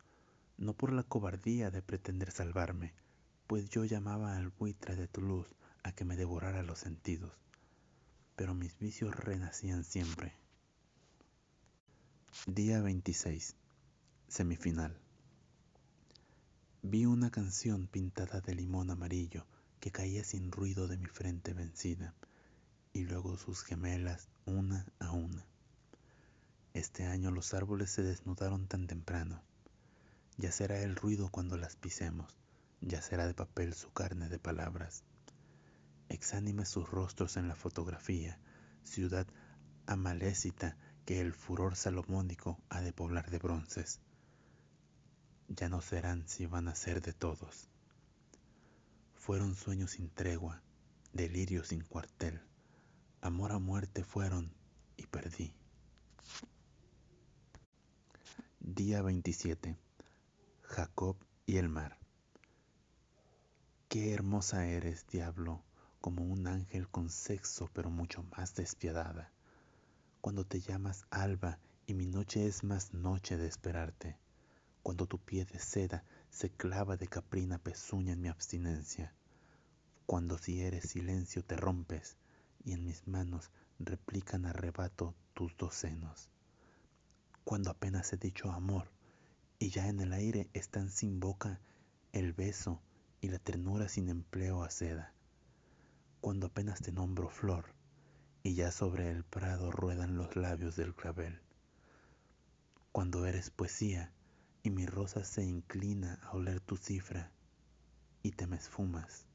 no 0.57 0.73
por 0.73 0.91
la 0.91 1.03
cobardía 1.03 1.71
de 1.71 1.81
pretender 1.81 2.31
salvarme, 2.31 2.93
pues 3.47 3.69
yo 3.69 3.85
llamaba 3.85 4.35
al 4.35 4.49
buitre 4.49 4.95
de 4.95 5.07
tu 5.07 5.21
luz 5.21 5.47
a 5.83 5.93
que 5.93 6.03
me 6.03 6.17
devorara 6.17 6.61
los 6.63 6.79
sentidos 6.79 7.31
pero 8.37 8.53
mis 8.53 8.77
vicios 8.77 9.15
renacían 9.15 9.83
siempre. 9.83 10.31
Día 12.45 12.81
26. 12.81 13.55
Semifinal. 14.27 14.95
Vi 16.83 17.07
una 17.07 17.31
canción 17.31 17.87
pintada 17.87 18.39
de 18.39 18.53
limón 18.53 18.91
amarillo 18.91 19.47
que 19.79 19.89
caía 19.89 20.23
sin 20.23 20.51
ruido 20.51 20.87
de 20.87 20.97
mi 20.97 21.07
frente 21.07 21.53
vencida, 21.55 22.13
y 22.93 23.05
luego 23.05 23.37
sus 23.37 23.63
gemelas 23.63 24.29
una 24.45 24.85
a 24.99 25.11
una. 25.11 25.43
Este 26.77 27.05
año 27.05 27.31
los 27.31 27.53
árboles 27.53 27.89
se 27.89 28.03
desnudaron 28.03 28.67
tan 28.67 28.87
temprano. 28.87 29.41
Ya 30.37 30.51
será 30.51 30.79
el 30.79 30.95
ruido 30.95 31.29
cuando 31.29 31.57
las 31.57 31.75
pisemos, 31.75 32.37
ya 32.81 33.01
será 33.01 33.25
de 33.25 33.33
papel 33.33 33.73
su 33.73 33.91
carne 33.91 34.29
de 34.29 34.39
palabras 34.39 35.03
exánime 36.09 36.65
sus 36.65 36.89
rostros 36.89 37.37
en 37.37 37.47
la 37.47 37.55
fotografía, 37.55 38.39
ciudad 38.83 39.27
amalécita 39.85 40.77
que 41.05 41.19
el 41.21 41.33
furor 41.33 41.75
salomónico 41.75 42.59
ha 42.69 42.81
de 42.81 42.93
poblar 42.93 43.29
de 43.29 43.39
bronces. 43.39 43.99
Ya 45.47 45.69
no 45.69 45.81
serán 45.81 46.27
si 46.27 46.45
van 46.45 46.67
a 46.67 46.75
ser 46.75 47.01
de 47.01 47.13
todos. 47.13 47.69
Fueron 49.15 49.55
sueños 49.55 49.91
sin 49.91 50.09
tregua, 50.09 50.61
delirio 51.13 51.63
sin 51.63 51.81
cuartel, 51.81 52.41
amor 53.21 53.51
a 53.51 53.59
muerte 53.59 54.03
fueron 54.03 54.53
y 54.97 55.07
perdí. 55.07 55.53
Día 58.60 59.04
27. 59.04 59.78
Jacob 60.63 61.15
y 61.46 61.58
el 61.58 61.70
mar. 61.70 61.98
Qué 63.88 64.13
hermosa 64.13 64.65
eres, 64.65 65.06
diablo, 65.08 65.62
como 66.02 66.24
un 66.24 66.48
ángel 66.48 66.89
con 66.89 67.10
sexo 67.10 67.70
pero 67.72 67.91
mucho 67.91 68.24
más 68.36 68.56
despiadada. 68.56 69.32
Cuando 70.22 70.43
te 70.43 70.60
llamas 70.60 71.06
alba 71.12 71.60
y 71.86 71.93
mi 71.93 72.08
noche 72.08 72.48
es 72.48 72.63
más 72.63 72.93
noche 72.93 73.38
de 73.38 73.48
esperarte. 73.48 74.17
Cuando 74.82 75.06
tu 75.06 75.20
pie 75.20 75.46
de 75.46 75.60
seda 75.60 76.04
se 76.32 76.50
clava 76.50 76.98
de 76.98 77.08
caprina 77.08 77.60
pezuña 77.60 78.13
en 78.13 78.22
mi 78.22 78.28
abstinencia. 78.28 79.13
Cuando 80.08 80.39
si 80.39 80.62
eres 80.62 80.89
silencio 80.89 81.43
te 81.43 81.56
rompes 81.56 82.17
y 82.65 82.74
en 82.74 82.84
mis 82.84 83.08
manos 83.08 83.52
replican 83.80 84.46
arrebato 84.46 85.13
tus 85.36 85.56
dos 85.58 85.76
senos. 85.76 86.32
Cuando 87.47 87.71
apenas 87.71 88.12
he 88.12 88.17
dicho 88.17 88.51
amor 88.51 88.91
y 89.57 89.69
ya 89.69 89.88
en 89.88 90.01
el 90.01 90.12
aire 90.12 90.49
están 90.51 90.91
sin 90.91 91.21
boca 91.21 91.62
el 92.12 92.33
beso 92.33 92.81
y 93.21 93.29
la 93.29 93.39
ternura 93.39 93.88
sin 93.88 94.10
empleo 94.10 94.63
a 94.63 94.69
seda 94.69 95.13
cuando 96.19 96.47
apenas 96.47 96.81
te 96.81 96.91
nombro 96.91 97.29
flor 97.29 97.73
y 98.43 98.55
ya 98.55 98.69
sobre 98.71 99.10
el 99.12 99.23
prado 99.23 99.71
ruedan 99.71 100.17
los 100.17 100.36
labios 100.36 100.75
del 100.75 100.93
clavel. 100.93 101.39
cuando 102.91 103.25
eres 103.25 103.49
poesía 103.49 104.12
y 104.62 104.69
mi 104.69 104.86
rosa 104.86 105.23
se 105.23 105.45
inclina 105.45 106.19
a 106.23 106.33
oler 106.33 106.60
tu 106.60 106.75
cifra 106.75 107.31
y 108.23 108.31
te 108.31 108.45
me 108.45 108.57
esfumas. 108.57 109.25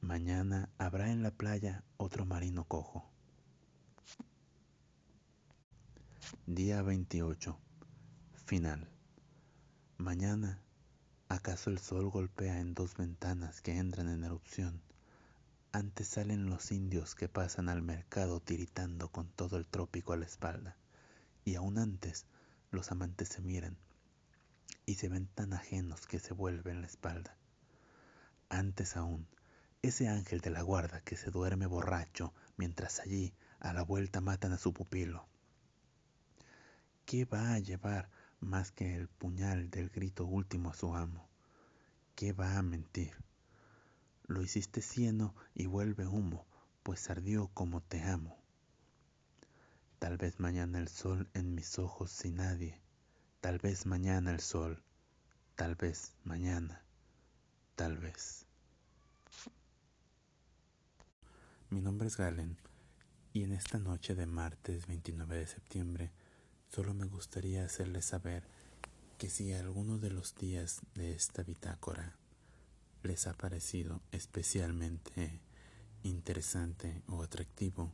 Mañana 0.00 0.70
habrá 0.78 1.10
en 1.10 1.24
la 1.24 1.32
playa 1.32 1.82
otro 1.96 2.24
marino 2.24 2.62
cojo. 2.68 3.13
Día 6.46 6.82
28. 6.82 7.58
Final. 8.44 8.90
Mañana, 9.96 10.60
¿acaso 11.28 11.70
el 11.70 11.78
sol 11.78 12.10
golpea 12.10 12.60
en 12.60 12.74
dos 12.74 12.96
ventanas 12.96 13.62
que 13.62 13.78
entran 13.78 14.08
en 14.08 14.24
erupción? 14.24 14.82
Antes 15.72 16.08
salen 16.08 16.50
los 16.50 16.70
indios 16.70 17.14
que 17.14 17.28
pasan 17.28 17.70
al 17.70 17.80
mercado 17.80 18.40
tiritando 18.40 19.08
con 19.08 19.28
todo 19.28 19.56
el 19.56 19.66
trópico 19.66 20.12
a 20.12 20.16
la 20.16 20.26
espalda. 20.26 20.76
Y 21.46 21.54
aún 21.54 21.78
antes, 21.78 22.26
los 22.70 22.92
amantes 22.92 23.28
se 23.28 23.40
miran 23.40 23.78
y 24.84 24.96
se 24.96 25.08
ven 25.08 25.26
tan 25.34 25.54
ajenos 25.54 26.06
que 26.06 26.18
se 26.18 26.34
vuelven 26.34 26.82
la 26.82 26.86
espalda. 26.86 27.36
Antes 28.50 28.96
aún, 28.98 29.26
ese 29.80 30.08
ángel 30.08 30.40
de 30.40 30.50
la 30.50 30.60
guarda 30.60 31.00
que 31.00 31.16
se 31.16 31.30
duerme 31.30 31.66
borracho 31.66 32.34
mientras 32.56 33.00
allí 33.00 33.32
a 33.60 33.72
la 33.72 33.82
vuelta 33.82 34.20
matan 34.20 34.52
a 34.52 34.58
su 34.58 34.74
pupilo. 34.74 35.26
¿Qué 37.06 37.26
va 37.26 37.52
a 37.52 37.58
llevar 37.58 38.08
más 38.40 38.72
que 38.72 38.96
el 38.96 39.08
puñal 39.08 39.68
del 39.70 39.90
grito 39.90 40.24
último 40.24 40.70
a 40.70 40.74
su 40.74 40.94
amo? 40.94 41.28
¿Qué 42.14 42.32
va 42.32 42.56
a 42.56 42.62
mentir? 42.62 43.12
Lo 44.26 44.40
hiciste 44.40 44.80
cieno 44.80 45.34
y 45.54 45.66
vuelve 45.66 46.06
humo, 46.06 46.46
pues 46.82 47.10
ardió 47.10 47.48
como 47.48 47.82
te 47.82 48.02
amo. 48.02 48.38
Tal 49.98 50.16
vez 50.16 50.40
mañana 50.40 50.78
el 50.78 50.88
sol 50.88 51.28
en 51.34 51.54
mis 51.54 51.78
ojos 51.78 52.10
sin 52.10 52.36
nadie, 52.36 52.80
tal 53.42 53.58
vez 53.58 53.84
mañana 53.84 54.32
el 54.32 54.40
sol, 54.40 54.82
tal 55.56 55.74
vez 55.74 56.14
mañana, 56.24 56.82
tal 57.74 57.98
vez. 57.98 58.46
Mi 61.68 61.82
nombre 61.82 62.08
es 62.08 62.16
Galen 62.16 62.56
y 63.34 63.42
en 63.42 63.52
esta 63.52 63.78
noche 63.78 64.14
de 64.14 64.24
martes 64.24 64.86
29 64.86 65.36
de 65.36 65.46
septiembre 65.46 66.12
Solo 66.74 66.92
me 66.92 67.06
gustaría 67.06 67.64
hacerles 67.64 68.04
saber 68.04 68.42
que 69.16 69.30
si 69.30 69.52
alguno 69.52 69.98
de 69.98 70.10
los 70.10 70.34
días 70.34 70.80
de 70.96 71.12
esta 71.12 71.44
bitácora 71.44 72.16
les 73.04 73.28
ha 73.28 73.34
parecido 73.34 74.00
especialmente 74.10 75.40
interesante 76.02 77.00
o 77.06 77.22
atractivo, 77.22 77.92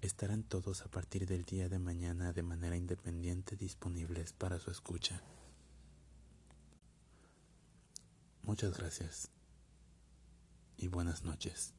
estarán 0.00 0.44
todos 0.44 0.82
a 0.82 0.90
partir 0.92 1.26
del 1.26 1.44
día 1.44 1.68
de 1.68 1.80
mañana 1.80 2.32
de 2.32 2.44
manera 2.44 2.76
independiente 2.76 3.56
disponibles 3.56 4.32
para 4.32 4.60
su 4.60 4.70
escucha. 4.70 5.20
Muchas 8.44 8.78
gracias 8.78 9.28
y 10.76 10.86
buenas 10.86 11.24
noches. 11.24 11.74